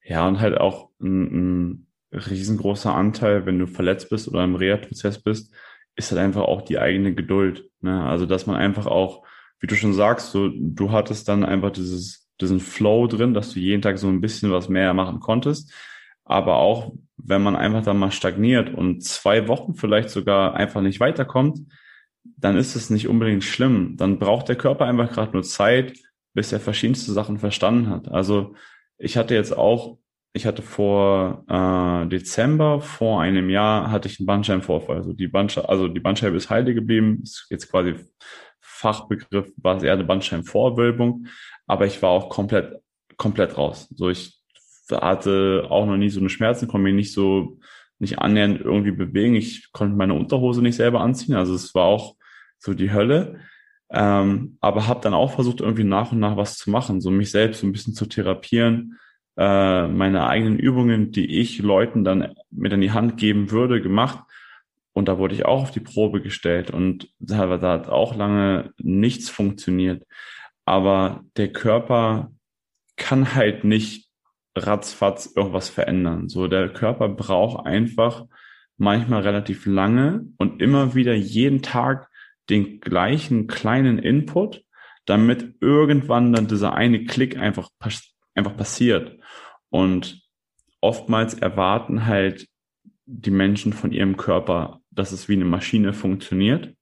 [0.04, 1.24] ja, und halt auch ein,
[1.72, 5.54] ein riesengroßer Anteil, wenn du verletzt bist oder im Reha-Prozess bist,
[5.96, 7.70] ist halt einfach auch die eigene Geduld.
[7.82, 8.06] Ne?
[8.06, 9.26] Also, dass man einfach auch,
[9.60, 13.60] wie du schon sagst, so, du hattest dann einfach dieses diesen Flow drin, dass du
[13.60, 15.72] jeden Tag so ein bisschen was mehr machen konntest.
[16.26, 21.00] Aber auch, wenn man einfach dann mal stagniert und zwei Wochen vielleicht sogar einfach nicht
[21.00, 21.60] weiterkommt,
[22.24, 23.98] dann ist es nicht unbedingt schlimm.
[23.98, 25.98] Dann braucht der Körper einfach gerade nur Zeit,
[26.34, 28.10] bis er verschiedenste Sachen verstanden hat.
[28.10, 28.56] Also
[28.98, 29.98] ich hatte jetzt auch,
[30.34, 34.98] ich hatte vor äh, Dezember, vor einem Jahr, hatte ich einen Bandscheibenvorfall.
[34.98, 37.96] Also die Bandscheibe, also die Bandscheibe ist heile geblieben, ist jetzt quasi
[38.62, 41.28] Fachbegriff, war es eher eine Bandscheibenvorwölbung
[41.74, 42.80] aber ich war auch komplett,
[43.18, 43.92] komplett raus.
[43.96, 44.40] So ich
[44.92, 47.58] hatte auch noch nie so eine Schmerzen, konnte mich nicht so,
[47.98, 49.34] nicht annähernd irgendwie bewegen.
[49.34, 51.34] Ich konnte meine Unterhose nicht selber anziehen.
[51.34, 52.16] Also es war auch
[52.60, 53.40] so die Hölle.
[53.90, 57.32] Ähm, aber habe dann auch versucht, irgendwie nach und nach was zu machen, so mich
[57.32, 59.00] selbst so ein bisschen zu therapieren,
[59.36, 64.20] äh, meine eigenen Übungen, die ich Leuten dann mit in die Hand geben würde, gemacht.
[64.94, 68.74] Und da wurde ich auch auf die Probe gestellt und da, da hat auch lange
[68.78, 70.04] nichts funktioniert.
[70.66, 72.32] Aber der Körper
[72.96, 74.10] kann halt nicht
[74.56, 76.30] ratzfatz irgendwas verändern.
[76.30, 78.26] So, der Körper braucht einfach
[78.78, 82.10] manchmal relativ lange und immer wieder jeden Tag
[82.50, 84.64] den gleichen kleinen Input,
[85.06, 87.70] damit irgendwann dann dieser eine Klick einfach,
[88.36, 89.18] einfach passiert.
[89.70, 90.22] Und
[90.82, 92.48] oftmals erwarten halt
[93.06, 96.76] die Menschen von ihrem Körper, dass es wie eine Maschine funktioniert.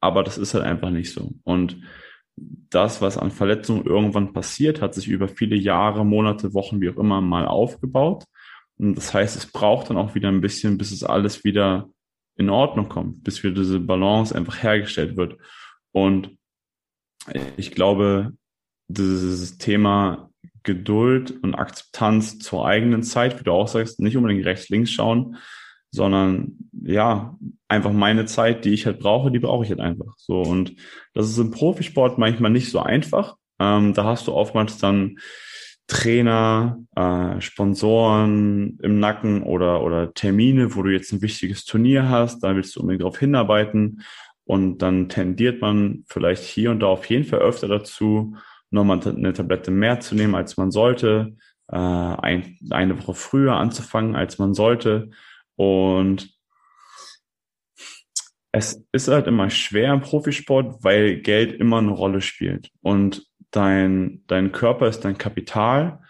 [0.00, 1.32] Aber das ist halt einfach nicht so.
[1.44, 1.82] Und
[2.36, 6.98] das, was an Verletzungen irgendwann passiert, hat sich über viele Jahre, Monate, Wochen, wie auch
[6.98, 8.24] immer mal aufgebaut.
[8.78, 11.88] Und das heißt, es braucht dann auch wieder ein bisschen, bis es alles wieder
[12.36, 15.38] in Ordnung kommt, bis wieder diese Balance einfach hergestellt wird.
[15.92, 16.36] Und
[17.56, 18.34] ich glaube,
[18.88, 20.30] dieses Thema
[20.62, 25.36] Geduld und Akzeptanz zur eigenen Zeit, wie du auch sagst, nicht unbedingt rechts, links schauen,
[25.90, 27.36] sondern ja,
[27.68, 30.14] einfach meine Zeit, die ich halt brauche, die brauche ich halt einfach.
[30.18, 30.74] So und
[31.14, 33.36] das ist im Profisport manchmal nicht so einfach.
[33.58, 35.18] Ähm, da hast du oftmals dann
[35.88, 42.42] Trainer, äh, Sponsoren im Nacken oder oder Termine, wo du jetzt ein wichtiges Turnier hast,
[42.42, 44.02] da willst du unbedingt darauf hinarbeiten
[44.44, 48.36] und dann tendiert man vielleicht hier und da auf jeden Fall öfter dazu,
[48.70, 51.36] nochmal eine Tablette mehr zu nehmen, als man sollte,
[51.68, 55.10] äh, ein, eine Woche früher anzufangen, als man sollte
[55.56, 56.36] und
[58.52, 62.70] es ist halt immer schwer im Profisport, weil Geld immer eine Rolle spielt.
[62.80, 66.00] Und dein, dein Körper ist dein Kapital.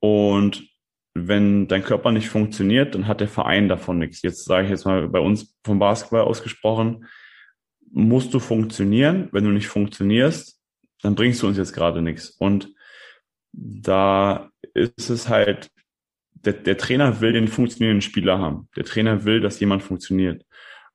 [0.00, 0.68] Und
[1.14, 4.20] wenn dein Körper nicht funktioniert, dann hat der Verein davon nichts.
[4.20, 7.06] Jetzt sage ich jetzt mal bei uns vom Basketball ausgesprochen,
[7.90, 9.30] musst du funktionieren.
[9.32, 10.60] Wenn du nicht funktionierst,
[11.00, 12.28] dann bringst du uns jetzt gerade nichts.
[12.28, 12.74] Und
[13.52, 15.70] da ist es halt
[16.46, 18.68] der, der Trainer will den funktionierenden Spieler haben.
[18.76, 20.44] Der Trainer will, dass jemand funktioniert.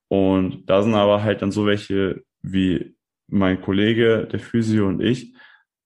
[0.07, 2.95] Und da sind aber halt dann so welche wie
[3.27, 5.33] mein Kollege, der Physio und ich,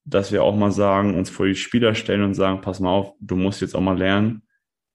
[0.03, 3.13] dass wir auch mal sagen, uns vor die Spieler stellen und sagen, pass mal auf,
[3.19, 4.43] du musst jetzt auch mal lernen,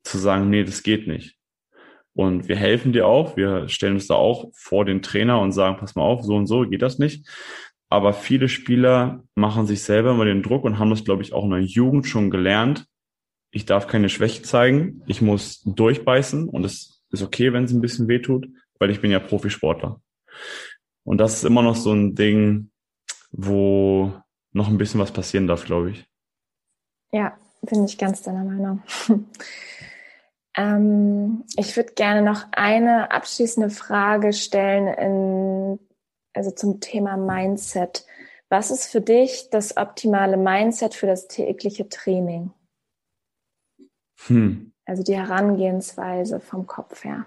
[0.04, 1.36] zu sagen, nee, das geht nicht.
[2.12, 5.76] Und wir helfen dir auch, wir stellen uns da auch vor den Trainer und sagen,
[5.78, 7.28] pass mal auf, so und so geht das nicht.
[7.88, 11.44] Aber viele Spieler machen sich selber immer den Druck und haben das, glaube ich, auch
[11.44, 12.86] in der Jugend schon gelernt,
[13.50, 17.80] ich darf keine Schwäche zeigen, ich muss durchbeißen und es ist okay, wenn es ein
[17.80, 18.48] bisschen wehtut,
[18.78, 20.00] weil ich bin ja Profisportler.
[21.04, 22.70] Und das ist immer noch so ein Ding,
[23.32, 24.12] wo
[24.52, 26.06] noch ein bisschen was passieren darf, glaube ich.
[27.12, 28.82] Ja, bin ich ganz deiner Meinung.
[30.56, 35.78] ähm, ich würde gerne noch eine abschließende Frage stellen, in,
[36.32, 38.06] also zum Thema Mindset.
[38.48, 42.52] Was ist für dich das optimale Mindset für das tägliche Training?
[44.26, 44.72] Hm.
[44.84, 47.26] Also die Herangehensweise vom Kopf her.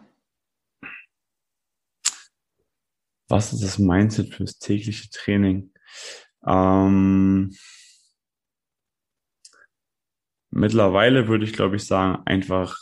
[3.29, 5.73] Was ist das Mindset fürs tägliche Training?
[6.45, 7.55] Ähm,
[10.51, 12.77] mittlerweile würde ich, glaube ich, sagen, einfach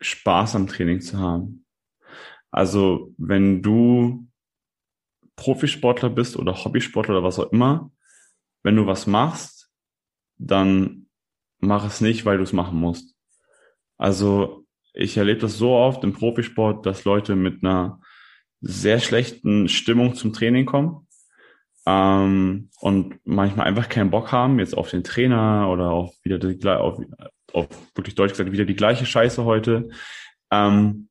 [0.00, 1.66] Spaß am Training zu haben.
[2.50, 4.26] Also wenn du
[5.36, 7.90] Profisportler bist oder Hobbysportler oder was auch immer,
[8.62, 9.70] wenn du was machst,
[10.38, 10.99] dann
[11.60, 13.14] mach es nicht, weil du es machen musst.
[13.96, 18.00] Also ich erlebe das so oft im Profisport, dass Leute mit einer
[18.60, 21.06] sehr schlechten Stimmung zum Training kommen
[21.86, 26.66] ähm, und manchmal einfach keinen Bock haben jetzt auf den Trainer oder auf wieder die,
[26.68, 27.00] auf,
[27.52, 29.88] auf wirklich deutsch gesagt wieder die gleiche Scheiße heute.
[30.50, 31.08] Ähm,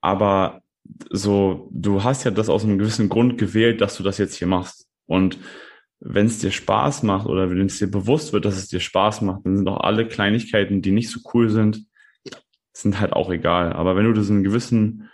[0.00, 0.62] aber
[1.10, 4.48] so, du hast ja das aus einem gewissen Grund gewählt, dass du das jetzt hier
[4.48, 4.88] machst.
[5.06, 5.38] Und
[6.04, 9.22] wenn es dir Spaß macht oder wenn es dir bewusst wird, dass es dir Spaß
[9.22, 11.86] macht, dann sind auch alle Kleinigkeiten, die nicht so cool sind,
[12.72, 13.72] sind halt auch egal.
[13.72, 15.08] Aber wenn du diesen gewissen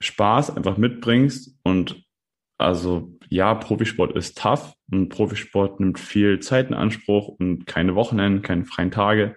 [0.00, 2.02] Spaß einfach mitbringst und
[2.56, 8.42] also ja, Profisport ist tough und Profisport nimmt viel Zeit in Anspruch und keine Wochenenden,
[8.42, 9.36] keine freien Tage.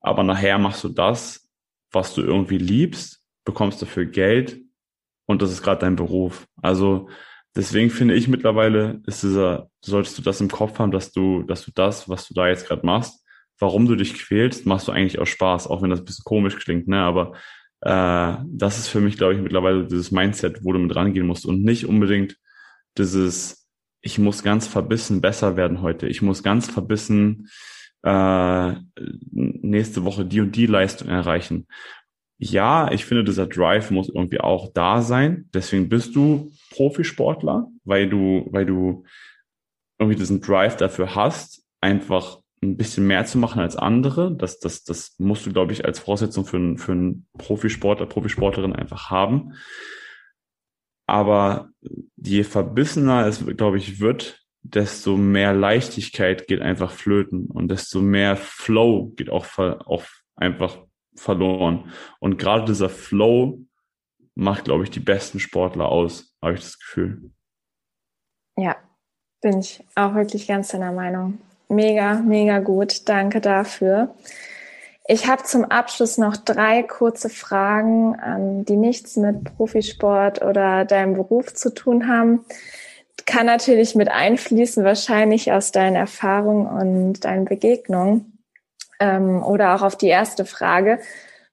[0.00, 1.50] Aber nachher machst du das,
[1.90, 4.60] was du irgendwie liebst, bekommst dafür Geld
[5.26, 6.46] und das ist gerade dein Beruf.
[6.60, 7.08] Also
[7.56, 11.64] deswegen finde ich mittlerweile ist dieser, solltest du das im Kopf haben, dass du, dass
[11.64, 13.24] du das, was du da jetzt gerade machst,
[13.58, 16.56] warum du dich quälst, machst du eigentlich aus Spaß, auch wenn das ein bisschen komisch
[16.56, 16.98] klingt, ne?
[16.98, 17.32] Aber
[17.80, 21.46] äh, das ist für mich, glaube ich, mittlerweile dieses Mindset, wo du mit rangehen musst
[21.46, 22.36] und nicht unbedingt
[22.98, 23.68] dieses,
[24.00, 26.08] ich muss ganz verbissen besser werden heute.
[26.08, 27.48] Ich muss ganz verbissen
[28.02, 28.74] äh,
[29.30, 31.66] nächste Woche die und die Leistung erreichen.
[32.38, 35.48] Ja, ich finde, dieser Drive muss irgendwie auch da sein.
[35.54, 39.04] Deswegen bist du Profisportler, weil du, weil du
[39.98, 44.34] irgendwie diesen Drive dafür hast, einfach ein bisschen mehr zu machen als andere.
[44.34, 48.74] Das, das, das musst du, glaube ich, als Voraussetzung für, einen für einen Profisportler, Profisportlerin
[48.74, 49.54] einfach haben.
[51.06, 51.70] Aber
[52.16, 58.36] je verbissener es, glaube ich, wird, desto mehr Leichtigkeit geht einfach flöten und desto mehr
[58.36, 60.04] Flow geht auch, auch
[60.36, 60.78] einfach
[61.16, 61.92] verloren.
[62.20, 63.60] Und gerade dieser Flow
[64.34, 67.30] macht, glaube ich, die besten Sportler aus, habe ich das Gefühl.
[68.56, 68.76] Ja,
[69.40, 71.40] bin ich auch wirklich ganz deiner Meinung.
[71.68, 73.08] Mega, mega gut.
[73.08, 74.14] Danke dafür.
[75.06, 81.54] Ich habe zum Abschluss noch drei kurze Fragen, die nichts mit Profisport oder deinem Beruf
[81.54, 82.44] zu tun haben.
[83.26, 88.38] Kann natürlich mit einfließen, wahrscheinlich aus deinen Erfahrungen und deinen Begegnungen.
[89.00, 91.00] Ähm, oder auch auf die erste Frage.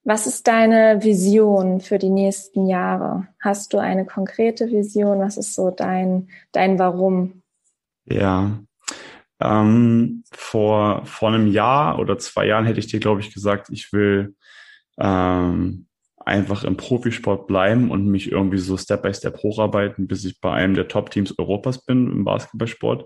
[0.10, 3.28] Was ist deine Vision für die nächsten Jahre?
[3.40, 5.20] Hast du eine konkrete Vision?
[5.20, 7.44] Was ist so dein, dein Warum?
[8.06, 8.58] Ja,
[9.40, 13.94] ähm, vor, vor einem Jahr oder zwei Jahren hätte ich dir, glaube ich, gesagt, ich
[13.94, 14.36] will
[15.00, 15.86] ähm,
[16.18, 20.52] einfach im Profisport bleiben und mich irgendwie so Step by Step hocharbeiten, bis ich bei
[20.52, 23.06] einem der Top-Teams Europas bin im Basketballsport.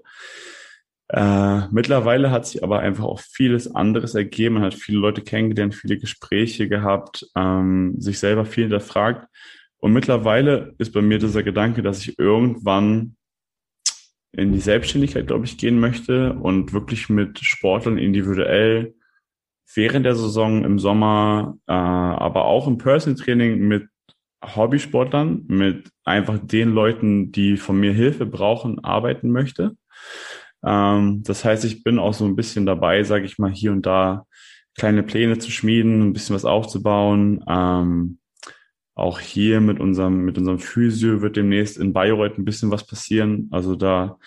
[1.10, 4.56] Äh, mittlerweile hat sich aber einfach auch vieles anderes ergeben.
[4.56, 9.28] Man hat viele Leute kennengelernt, viele Gespräche gehabt, ähm, sich selber viel hinterfragt.
[9.78, 13.16] Und mittlerweile ist bei mir dieser Gedanke, dass ich irgendwann
[14.32, 18.96] in die Selbstständigkeit, glaube ich, gehen möchte und wirklich mit Sportlern individuell
[19.76, 23.88] während der Saison im Sommer, äh, aber auch im Personal Training mit
[24.44, 29.78] Hobbysportlern, mit einfach den Leuten, die von mir Hilfe brauchen, arbeiten möchte.
[30.66, 33.86] Ähm, das heißt, ich bin auch so ein bisschen dabei, sage ich mal, hier und
[33.86, 34.26] da
[34.76, 37.44] kleine Pläne zu schmieden, ein bisschen was aufzubauen.
[37.48, 38.20] Ähm,
[38.96, 43.50] auch hier mit unserem, mit unserem Physio wird demnächst in Bayreuth ein bisschen was passieren.
[43.52, 44.18] Also da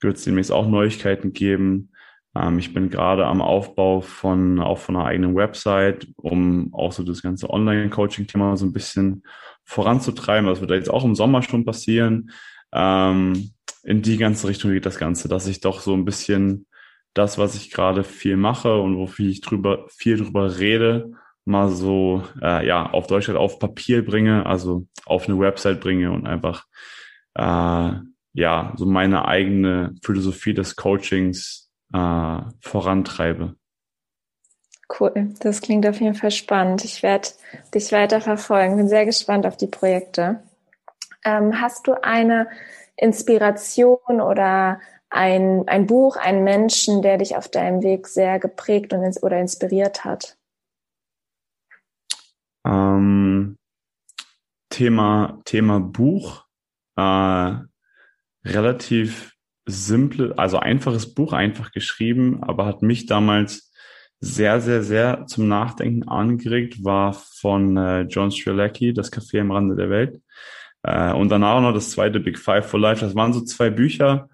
[0.00, 1.90] wird es demnächst auch Neuigkeiten geben.
[2.34, 7.02] Ähm, ich bin gerade am Aufbau von, auch von einer eigenen Website, um auch so
[7.02, 9.22] das ganze Online-Coaching-Thema so ein bisschen
[9.64, 10.48] voranzutreiben.
[10.48, 12.30] Das wird jetzt auch im Sommer schon passieren.
[12.72, 13.53] Ähm,
[13.84, 16.66] in die ganze Richtung geht das Ganze, dass ich doch so ein bisschen
[17.12, 21.12] das, was ich gerade viel mache und wofür ich drüber, viel drüber rede,
[21.44, 26.26] mal so äh, ja auf Deutschland auf Papier bringe, also auf eine Website bringe und
[26.26, 26.64] einfach
[27.34, 27.92] äh,
[28.32, 33.54] ja so meine eigene Philosophie des Coachings äh, vorantreibe.
[34.98, 36.84] Cool, das klingt auf jeden Fall spannend.
[36.84, 37.28] Ich werde
[37.74, 38.76] dich weiter verfolgen.
[38.76, 40.42] Bin sehr gespannt auf die Projekte.
[41.24, 42.48] Ähm, hast du eine
[42.96, 44.80] Inspiration oder
[45.10, 49.38] ein, ein Buch, einen Menschen, der dich auf deinem Weg sehr geprägt und ins, oder
[49.38, 50.36] inspiriert hat?
[52.66, 53.56] Ähm,
[54.70, 56.44] Thema, Thema Buch.
[56.96, 57.54] Äh,
[58.44, 59.34] relativ
[59.66, 63.72] simple, also einfaches Buch, einfach geschrieben, aber hat mich damals
[64.20, 69.76] sehr, sehr, sehr zum Nachdenken angeregt, war von äh, John Strelacki, Das Café am Rande
[69.76, 70.20] der Welt.
[70.84, 73.04] Äh, und danach noch das zweite Big Five for Life.
[73.04, 74.28] Das waren so zwei Bücher,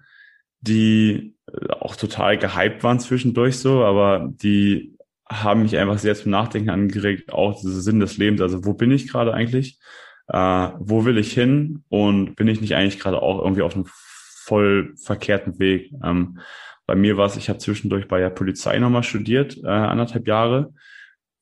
[0.59, 4.95] die äh, auch total gehypt waren zwischendurch so, aber die
[5.27, 8.41] haben mich einfach sehr zum Nachdenken angeregt, auch dieser Sinn des Lebens.
[8.41, 9.79] Also wo bin ich gerade eigentlich?
[10.27, 11.83] Äh, wo will ich hin?
[11.87, 15.93] Und bin ich nicht eigentlich gerade auch irgendwie auf einem voll verkehrten Weg?
[16.03, 16.39] Ähm,
[16.85, 20.73] bei mir war es, ich habe zwischendurch bei der Polizei nochmal studiert, äh, anderthalb Jahre,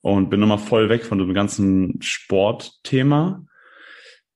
[0.01, 3.43] und bin nochmal voll weg von dem ganzen Sportthema.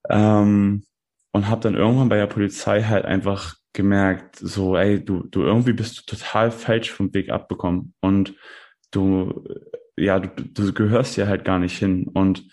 [0.10, 0.84] Ähm,
[1.32, 5.74] und habe dann irgendwann bei der Polizei halt einfach gemerkt, so, ey, du, du irgendwie
[5.74, 7.94] bist du total falsch vom Weg abbekommen.
[8.02, 8.36] Und
[8.92, 9.44] du,
[9.98, 12.08] ja, du, du gehörst ja halt gar nicht hin.
[12.14, 12.48] Und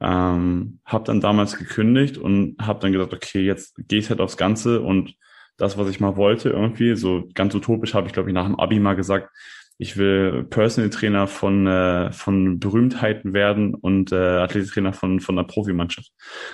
[0.00, 4.36] ähm, habe dann damals gekündigt und habe dann gesagt, okay, jetzt gehe ich halt aufs
[4.36, 5.14] Ganze und
[5.56, 8.60] das, was ich mal wollte, irgendwie, so ganz utopisch habe ich, glaube ich, nach dem
[8.60, 9.30] Abi mal gesagt,
[9.78, 15.46] ich will Personal Trainer von, äh, von Berühmtheiten werden und äh, Athletiktrainer von, von einer
[15.46, 16.10] Profimannschaft.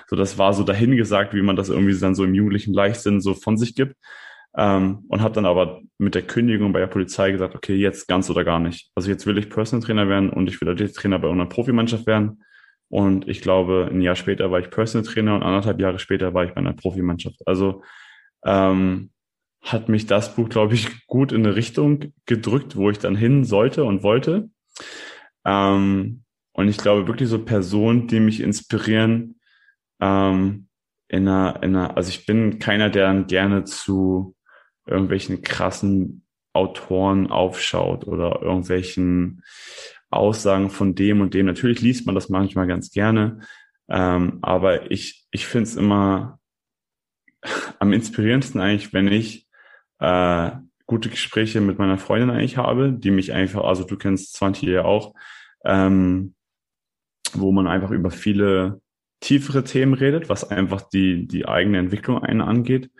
[0.09, 3.35] So, das war so dahingesagt, wie man das irgendwie dann so im jugendlichen Leichtsinn so
[3.35, 3.95] von sich gibt.
[4.55, 8.29] Ähm, und habe dann aber mit der Kündigung bei der Polizei gesagt, okay, jetzt ganz
[8.29, 8.91] oder gar nicht.
[8.95, 12.43] Also jetzt will ich Personal Trainer werden und ich will Trainer bei einer Profimannschaft werden.
[12.89, 16.45] Und ich glaube, ein Jahr später war ich Personal Trainer und anderthalb Jahre später war
[16.45, 17.41] ich bei einer Profimannschaft.
[17.47, 17.83] Also
[18.45, 19.11] ähm,
[19.63, 23.45] hat mich das Buch, glaube ich, gut in eine Richtung gedrückt, wo ich dann hin
[23.45, 24.51] sollte und wollte.
[25.45, 29.41] Ähm, und ich glaube wirklich so Personen, die mich inspirieren,
[30.01, 30.69] ähm,
[31.09, 34.35] in einer, in einer, also ich bin keiner, der dann gerne zu
[34.87, 39.43] irgendwelchen krassen Autoren aufschaut oder irgendwelchen
[40.11, 41.47] Aussagen von dem und dem.
[41.47, 43.41] Natürlich liest man das manchmal ganz gerne,
[43.89, 46.41] ähm, aber ich, ich finde es immer
[47.79, 49.49] am inspirierendsten eigentlich, wenn ich
[50.03, 50.50] äh,
[50.86, 54.84] gute Gespräche mit meiner Freundin eigentlich habe, die mich einfach, also du kennst 20 ja
[54.84, 55.14] auch,
[55.64, 56.34] ähm,
[57.32, 58.80] wo man einfach über viele
[59.20, 62.90] tiefere Themen redet, was einfach die, die eigene Entwicklung einen angeht.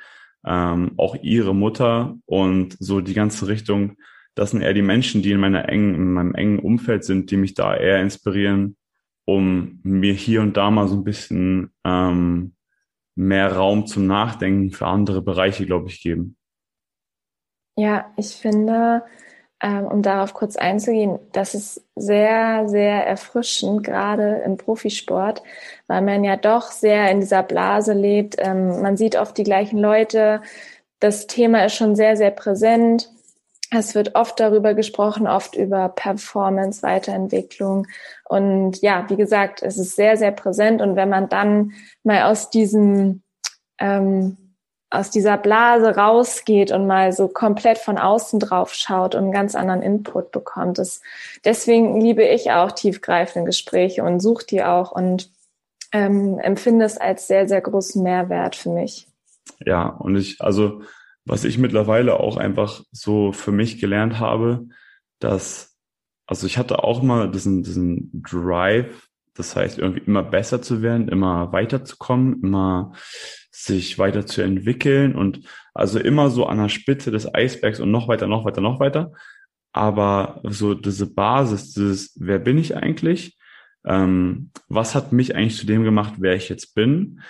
[0.47, 3.97] Ähm, auch ihre Mutter und so die ganze Richtung,
[4.35, 7.37] das sind eher die Menschen, die in meiner engen, in meinem engen Umfeld sind, die
[7.37, 8.77] mich da eher inspirieren,
[9.25, 12.55] um mir hier und da mal so ein bisschen ähm,
[13.15, 16.37] mehr Raum zum Nachdenken für andere Bereiche, glaube ich, geben.
[17.77, 19.03] Ja, ich finde,
[19.63, 25.43] ähm, um darauf kurz einzugehen, das ist sehr, sehr erfrischend, gerade im Profisport,
[25.87, 28.37] weil man ja doch sehr in dieser Blase lebt.
[28.39, 30.43] Ähm, man sieht oft die gleichen Leute.
[31.01, 33.09] Das Thema ist schon sehr, sehr präsent.
[33.71, 37.87] Es wird oft darüber gesprochen, oft über Performance, Weiterentwicklung.
[38.29, 40.83] Und ja, wie gesagt, es ist sehr, sehr präsent.
[40.83, 43.23] Und wenn man dann mal aus diesem,
[43.79, 44.37] ähm,
[44.93, 49.55] aus dieser Blase rausgeht und mal so komplett von außen drauf schaut und einen ganz
[49.55, 51.01] anderen Input bekommt, das,
[51.45, 55.31] deswegen liebe ich auch tiefgreifende Gespräche und suche die auch und
[55.93, 59.07] ähm, empfinde es als sehr, sehr großen Mehrwert für mich.
[59.65, 60.83] Ja, und ich, also
[61.25, 64.67] was ich mittlerweile auch einfach so für mich gelernt habe,
[65.21, 65.75] dass,
[66.27, 71.09] also ich hatte auch mal diesen, diesen Drive, das heißt irgendwie immer besser zu werden,
[71.09, 72.93] immer weiterzukommen, immer
[73.51, 75.41] sich weiter zu entwickeln und
[75.75, 79.13] also immer so an der Spitze des Eisbergs und noch weiter, noch weiter, noch weiter.
[79.73, 83.39] Aber so diese Basis, dieses, wer bin ich eigentlich?
[83.85, 87.21] Ähm, was hat mich eigentlich zu dem gemacht, wer ich jetzt bin?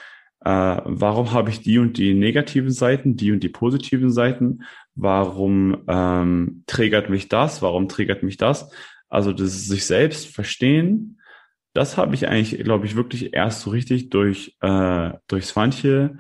[0.45, 4.63] äh, warum habe ich die und die negativen Seiten, die und die positiven Seiten,
[4.95, 8.71] warum ähm, triggert mich das, warum triggert mich das.
[9.09, 11.19] Also das sich selbst verstehen,
[11.75, 16.19] das habe ich eigentlich, glaube ich, wirklich erst so richtig durch äh, durch Swantje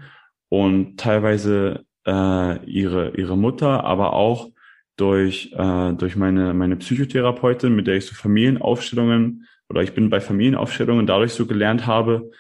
[0.48, 4.50] und teilweise äh, ihre ihre Mutter, aber auch
[4.96, 10.20] durch äh, durch meine meine Psychotherapeutin, mit der ich so Familienaufstellungen oder ich bin bei
[10.20, 12.30] Familienaufstellungen dadurch so gelernt habe,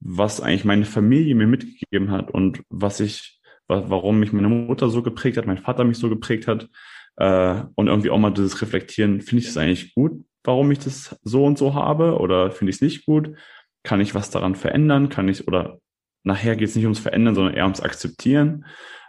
[0.00, 5.02] was eigentlich meine Familie mir mitgegeben hat und was ich, warum mich meine Mutter so
[5.02, 6.68] geprägt hat, mein Vater mich so geprägt hat.
[7.16, 11.18] Äh, und irgendwie auch mal dieses Reflektieren, finde ich es eigentlich gut, warum ich das
[11.22, 13.36] so und so habe oder finde ich es nicht gut?
[13.82, 15.08] Kann ich was daran verändern?
[15.08, 15.78] Kann ich oder
[16.24, 18.66] nachher geht es nicht ums Verändern, sondern eher ums Akzeptieren.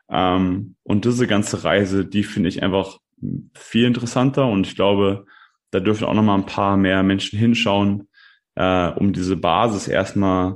[0.09, 2.99] Ähm, und diese ganze Reise, die finde ich einfach
[3.53, 5.25] viel interessanter und ich glaube,
[5.71, 8.09] da dürfen auch noch mal ein paar mehr Menschen hinschauen,
[8.55, 10.55] äh, um diese Basis erstmal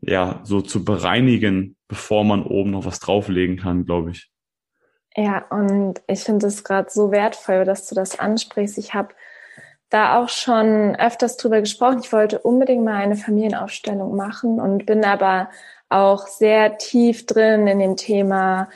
[0.00, 4.30] ja, so zu bereinigen, bevor man oben noch was drauflegen kann, glaube ich.
[5.16, 8.78] Ja, und ich finde es gerade so wertvoll, dass du das ansprichst.
[8.78, 9.14] Ich habe
[9.92, 12.00] da auch schon öfters drüber gesprochen.
[12.02, 15.50] Ich wollte unbedingt mal eine Familienaufstellung machen und bin aber
[15.88, 18.68] auch sehr tief drin in dem Thema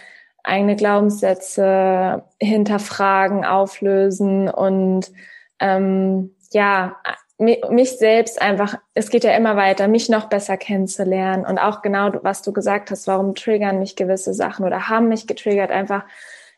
[0.44, 5.10] eigene Glaubenssätze hinterfragen, auflösen und
[5.58, 6.96] ähm, ja,
[7.38, 12.12] mich selbst einfach, es geht ja immer weiter, mich noch besser kennenzulernen und auch genau,
[12.22, 16.04] was du gesagt hast, warum triggern mich gewisse Sachen oder haben mich getriggert, einfach,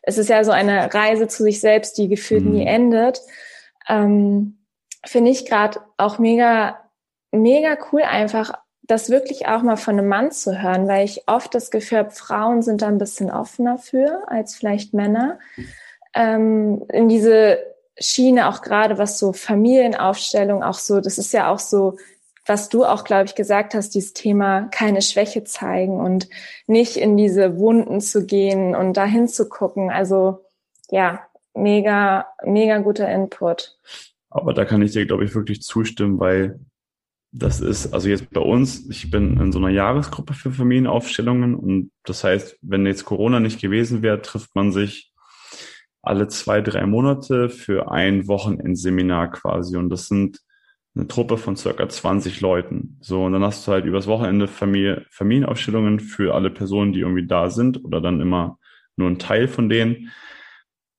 [0.01, 2.51] es ist ja so eine Reise zu sich selbst, die gefühlt mhm.
[2.51, 3.21] nie endet.
[3.89, 4.55] Ähm,
[5.05, 6.79] Finde ich gerade auch mega,
[7.31, 11.53] mega cool einfach, das wirklich auch mal von einem Mann zu hören, weil ich oft
[11.53, 15.39] das Gefühl habe, Frauen sind da ein bisschen offener für als vielleicht Männer.
[16.15, 17.59] Ähm, in diese
[17.99, 21.97] Schiene, auch gerade was so Familienaufstellung, auch so, das ist ja auch so,
[22.47, 26.27] was du auch, glaube ich, gesagt hast, dieses Thema keine Schwäche zeigen und
[26.65, 29.91] nicht in diese Wunden zu gehen und dahin zu gucken.
[29.91, 30.45] Also
[30.89, 33.77] ja, mega, mega guter Input.
[34.29, 36.59] Aber da kann ich dir, glaube ich, wirklich zustimmen, weil
[37.31, 41.91] das ist, also jetzt bei uns, ich bin in so einer Jahresgruppe für Familienaufstellungen und
[42.03, 45.11] das heißt, wenn jetzt Corona nicht gewesen wäre, trifft man sich
[46.01, 49.77] alle zwei, drei Monate für ein Wochenendseminar quasi.
[49.77, 50.39] Und das sind
[50.95, 52.97] eine Truppe von circa 20 Leuten.
[53.01, 57.27] So, und dann hast du halt übers Wochenende Familie, Familienaufstellungen für alle Personen, die irgendwie
[57.27, 58.57] da sind oder dann immer
[58.95, 60.11] nur ein Teil von denen.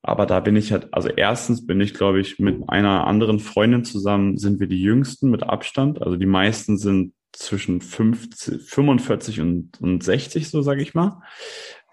[0.02, 3.84] Aber da bin ich halt, also erstens bin ich, glaube ich, mit einer anderen Freundin
[3.84, 6.00] zusammen, sind wir die jüngsten mit Abstand.
[6.00, 11.22] Also die meisten sind zwischen 50, 45 und, und 60, so sage ich mal.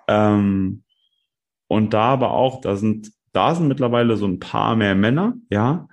[0.08, 0.84] Ähm,
[1.68, 5.88] und da aber auch, da sind, da sind mittlerweile so ein paar mehr Männer, ja.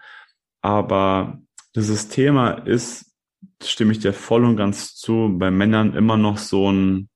[0.62, 1.40] Aber
[1.74, 3.12] dieses Thema ist,
[3.62, 7.08] stimme ich dir voll und ganz zu, bei Männern immer noch so ein,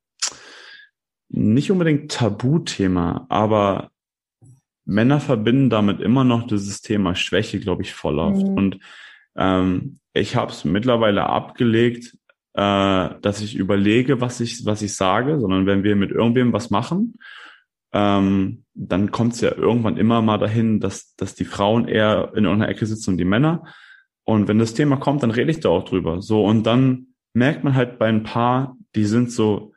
[1.28, 3.90] nicht unbedingt Tabuthema, aber
[4.89, 8.47] Männer verbinden damit immer noch dieses Thema Schwäche, glaube ich, voll oft.
[8.47, 8.55] Mhm.
[8.55, 8.78] Und
[9.36, 12.16] ähm, ich habe es mittlerweile abgelegt,
[12.55, 16.70] äh, dass ich überlege, was ich, was ich sage, sondern wenn wir mit irgendwem was
[16.70, 17.18] machen,
[17.93, 22.45] ähm, dann kommt es ja irgendwann immer mal dahin, dass, dass die Frauen eher in
[22.45, 23.64] irgendeiner Ecke sitzen und die Männer.
[24.24, 26.22] Und wenn das Thema kommt, dann rede ich da auch drüber.
[26.22, 29.74] So, und dann merkt man halt bei ein paar, die sind so,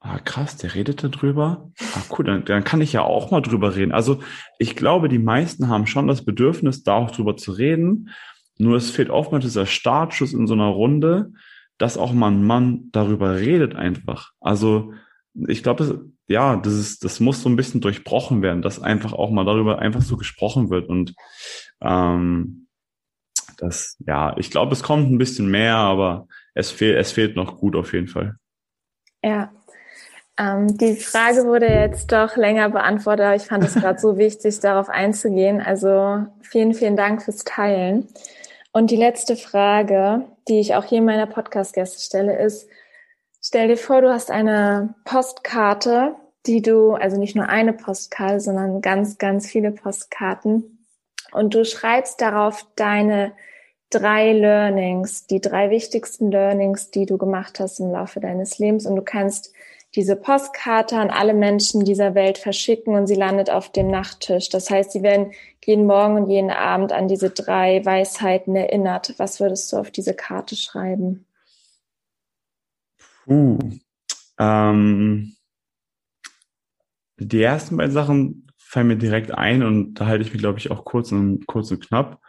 [0.00, 1.70] ah krass, der redet da drüber.
[1.94, 3.92] Ah cool, dann, dann kann ich ja auch mal drüber reden.
[3.92, 4.20] Also
[4.58, 8.10] ich glaube, die meisten haben schon das Bedürfnis, da auch drüber zu reden.
[8.58, 11.32] Nur es fehlt oftmals dieser Startschuss in so einer Runde,
[11.78, 14.32] dass auch mal ein Mann darüber redet einfach.
[14.40, 14.92] Also
[15.48, 19.30] ich glaube, ja, das ist, das muss so ein bisschen durchbrochen werden, dass einfach auch
[19.30, 21.14] mal darüber einfach so gesprochen wird und
[21.80, 22.66] ähm,
[23.58, 27.58] das, ja, ich glaube, es kommt ein bisschen mehr, aber es fehlt, es fehlt noch
[27.58, 28.36] gut auf jeden Fall.
[29.22, 29.52] Ja.
[30.40, 34.58] Ähm, die Frage wurde jetzt doch länger beantwortet, aber ich fand es gerade so wichtig,
[34.60, 35.60] darauf einzugehen.
[35.60, 38.08] Also vielen, vielen Dank fürs Teilen.
[38.72, 42.68] Und die letzte Frage, die ich auch hier in meiner Podcast-Gäste stelle, ist,
[43.42, 46.14] stell dir vor, du hast eine Postkarte,
[46.46, 50.86] die du, also nicht nur eine Postkarte, sondern ganz, ganz viele Postkarten.
[51.32, 53.32] Und du schreibst darauf deine
[53.90, 58.86] drei Learnings, die drei wichtigsten Learnings, die du gemacht hast im Laufe deines Lebens.
[58.86, 59.52] Und du kannst
[59.96, 64.48] diese Postkarte an alle Menschen dieser Welt verschicken und sie landet auf dem Nachttisch.
[64.48, 65.32] Das heißt, sie werden
[65.64, 69.14] jeden Morgen und jeden Abend an diese drei Weisheiten erinnert.
[69.18, 71.26] Was würdest du auf diese Karte schreiben?
[73.24, 73.58] Puh.
[74.38, 75.36] Ähm,
[77.18, 80.70] die ersten beiden Sachen fallen mir direkt ein und da halte ich mich, glaube ich,
[80.70, 82.20] auch kurz und kurz und knapp.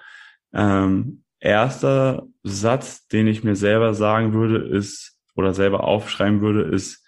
[0.54, 7.01] Ähm, erster Satz, den ich mir selber sagen würde, ist oder selber aufschreiben würde, ist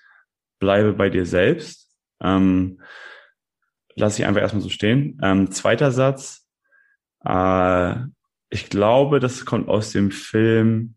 [0.63, 1.91] bleibe bei dir selbst.
[2.21, 2.79] Ähm,
[3.95, 5.19] lasse ich einfach erstmal so stehen.
[5.21, 6.47] Ähm, zweiter Satz,
[7.25, 7.95] äh,
[8.49, 10.95] ich glaube, das kommt aus dem Film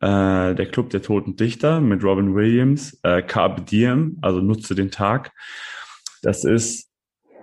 [0.00, 4.90] äh, Der Club der Toten Dichter mit Robin Williams, äh, Carpe Diem, also nutze den
[4.90, 5.32] Tag.
[6.22, 6.90] Das ist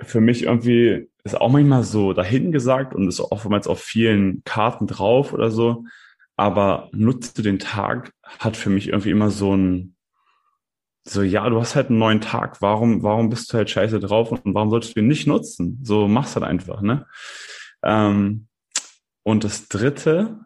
[0.01, 4.86] für mich irgendwie ist auch manchmal so dahin gesagt und ist oftmals auf vielen Karten
[4.86, 5.86] drauf oder so.
[6.36, 9.97] Aber nutze den Tag hat für mich irgendwie immer so ein,
[11.08, 12.62] so, ja, du hast halt einen neuen Tag.
[12.62, 15.80] Warum, warum bist du halt scheiße drauf und warum solltest du ihn nicht nutzen?
[15.84, 17.05] So, mach's halt einfach, ne?
[17.84, 18.47] Ähm,
[19.24, 20.39] und das dritte,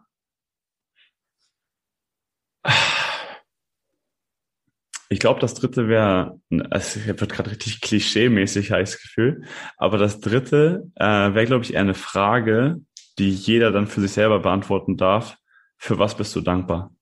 [5.12, 6.40] Ich glaube, das dritte wäre,
[6.70, 9.44] es wird gerade richtig klischee-mäßig, habe ich das Gefühl.
[9.76, 12.80] Aber das dritte äh, wäre, glaube ich, eher eine Frage,
[13.18, 15.36] die jeder dann für sich selber beantworten darf.
[15.76, 16.94] Für was bist du dankbar?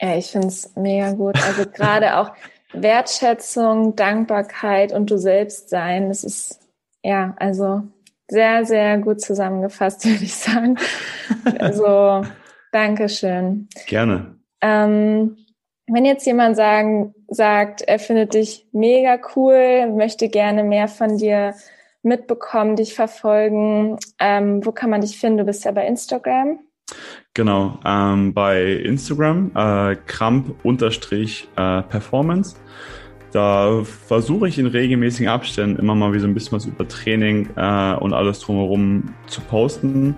[0.00, 1.36] Ja, ich finde es mega gut.
[1.42, 2.32] Also gerade auch
[2.72, 6.60] Wertschätzung, Dankbarkeit und du selbst sein, das ist
[7.02, 7.82] ja, also
[8.28, 10.76] sehr, sehr gut zusammengefasst, würde ich sagen.
[11.58, 12.24] Also,
[12.72, 13.68] Dankeschön.
[13.86, 14.36] Gerne.
[14.60, 15.36] Ähm,
[15.86, 21.54] wenn jetzt jemand sagen, sagt, er findet dich mega cool, möchte gerne mehr von dir
[22.02, 25.38] mitbekommen, dich verfolgen, ähm, wo kann man dich finden?
[25.38, 26.58] Du bist ja bei Instagram.
[27.34, 32.56] Genau, ähm, bei Instagram äh, Kramp-Performance.
[33.32, 37.50] Da versuche ich in regelmäßigen Abständen immer mal wieder so ein bisschen was über Training
[37.56, 40.16] äh, und alles drumherum zu posten.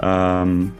[0.00, 0.72] Ähm,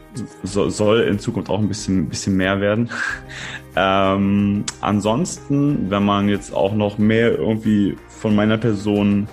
[0.43, 2.89] so, soll in Zukunft auch ein bisschen, bisschen mehr werden.
[3.75, 9.27] ähm, ansonsten, wenn man jetzt auch noch mehr irgendwie von meiner Person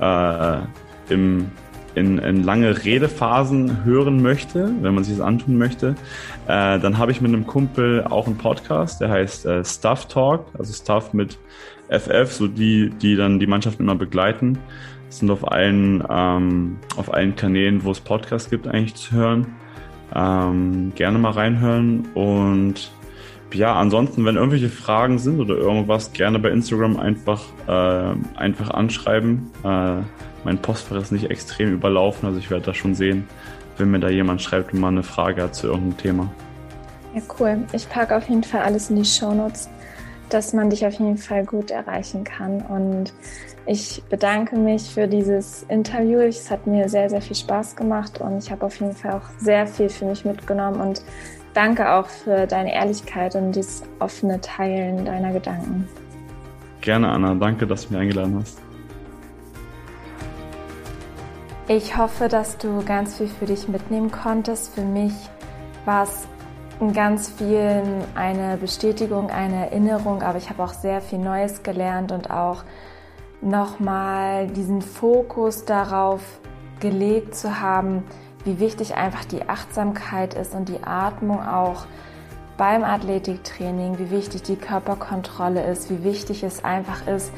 [0.00, 0.58] äh,
[1.10, 1.50] im,
[1.94, 5.96] in, in lange Redephasen hören möchte, wenn man sich das antun möchte,
[6.46, 10.46] äh, dann habe ich mit einem Kumpel auch einen Podcast, der heißt äh, Stuff Talk,
[10.58, 11.38] also Stuff mit
[11.88, 14.58] FF, so die, die dann die Mannschaft immer begleiten
[15.08, 19.46] sind auf allen, ähm, auf allen Kanälen, wo es Podcasts gibt, eigentlich zu hören.
[20.14, 22.90] Ähm, gerne mal reinhören und
[23.52, 29.50] ja, ansonsten, wenn irgendwelche Fragen sind oder irgendwas, gerne bei Instagram einfach, äh, einfach anschreiben.
[29.64, 30.02] Äh,
[30.44, 33.28] mein Postfach ist nicht extrem überlaufen, also ich werde das schon sehen,
[33.78, 36.30] wenn mir da jemand schreibt und mal eine Frage hat zu irgendeinem Thema.
[37.14, 37.58] Ja, cool.
[37.72, 39.68] Ich packe auf jeden Fall alles in die Show Notes,
[40.28, 42.60] dass man dich auf jeden Fall gut erreichen kann.
[42.62, 43.12] Und
[43.66, 46.20] ich bedanke mich für dieses Interview.
[46.20, 49.28] Es hat mir sehr, sehr viel Spaß gemacht und ich habe auf jeden Fall auch
[49.38, 51.02] sehr viel für mich mitgenommen und
[51.52, 55.88] danke auch für deine Ehrlichkeit und dieses offene Teilen deiner Gedanken.
[56.80, 57.34] Gerne, Anna.
[57.34, 58.69] Danke, dass du mich eingeladen hast.
[61.72, 64.74] Ich hoffe, dass du ganz viel für dich mitnehmen konntest.
[64.74, 65.12] Für mich
[65.84, 66.26] war es
[66.80, 72.10] in ganz vielen eine Bestätigung, eine Erinnerung, aber ich habe auch sehr viel Neues gelernt
[72.10, 72.64] und auch
[73.40, 76.40] nochmal diesen Fokus darauf
[76.80, 78.02] gelegt zu haben,
[78.42, 81.86] wie wichtig einfach die Achtsamkeit ist und die Atmung auch
[82.56, 87.30] beim Athletiktraining, wie wichtig die Körperkontrolle ist, wie wichtig es einfach ist,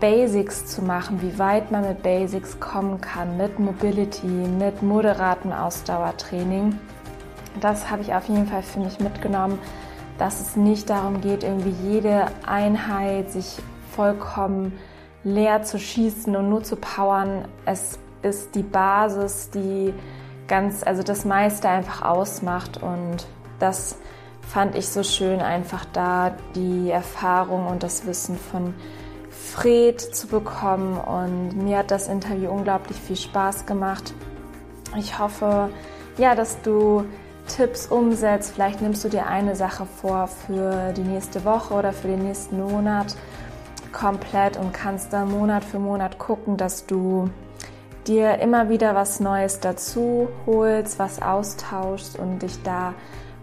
[0.00, 6.78] Basics zu machen, wie weit man mit Basics kommen kann, mit Mobility, mit moderatem Ausdauertraining.
[7.60, 9.58] Das habe ich auf jeden Fall für mich mitgenommen,
[10.18, 13.58] dass es nicht darum geht, irgendwie jede Einheit sich
[13.94, 14.78] vollkommen
[15.22, 17.44] leer zu schießen und nur zu powern.
[17.66, 19.92] Es ist die Basis, die
[20.48, 23.26] ganz, also das meiste einfach ausmacht und
[23.58, 23.96] das
[24.48, 28.74] fand ich so schön, einfach da die Erfahrung und das Wissen von
[29.50, 34.14] Fred zu bekommen und mir hat das Interview unglaublich viel Spaß gemacht.
[34.96, 35.70] Ich hoffe,
[36.18, 37.04] ja, dass du
[37.48, 38.52] Tipps umsetzt.
[38.54, 42.60] Vielleicht nimmst du dir eine Sache vor für die nächste Woche oder für den nächsten
[42.60, 43.16] Monat
[43.92, 47.28] komplett und kannst dann Monat für Monat gucken, dass du
[48.06, 52.94] dir immer wieder was Neues dazu holst, was austauschst und dich da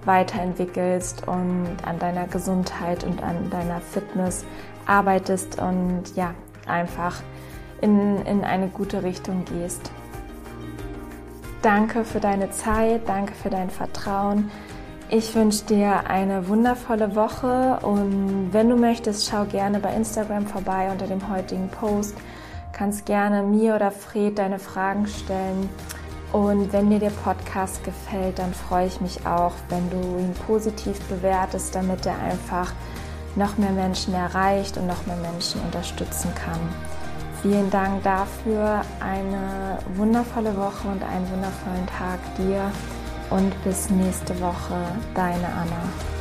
[0.06, 4.46] weiterentwickelst und an deiner Gesundheit und an deiner Fitness
[4.88, 6.34] arbeitest und ja,
[6.66, 7.22] einfach
[7.82, 9.92] in, in eine gute Richtung gehst.
[11.62, 14.52] Danke für deine Zeit, danke für dein Vertrauen.
[15.10, 20.90] Ich wünsche dir eine wundervolle Woche und wenn du möchtest, schau gerne bei Instagram vorbei
[20.92, 22.16] unter dem heutigen Post.
[22.74, 25.70] Kannst gerne mir oder Fred deine Fragen stellen.
[26.34, 31.00] Und wenn dir der Podcast gefällt, dann freue ich mich auch, wenn du ihn positiv
[31.08, 32.74] bewertest, damit er einfach
[33.38, 36.60] noch mehr Menschen erreicht und noch mehr Menschen unterstützen kann.
[37.42, 42.72] Vielen Dank dafür, eine wundervolle Woche und einen wundervollen Tag dir
[43.30, 44.76] und bis nächste Woche,
[45.14, 46.17] deine Anna.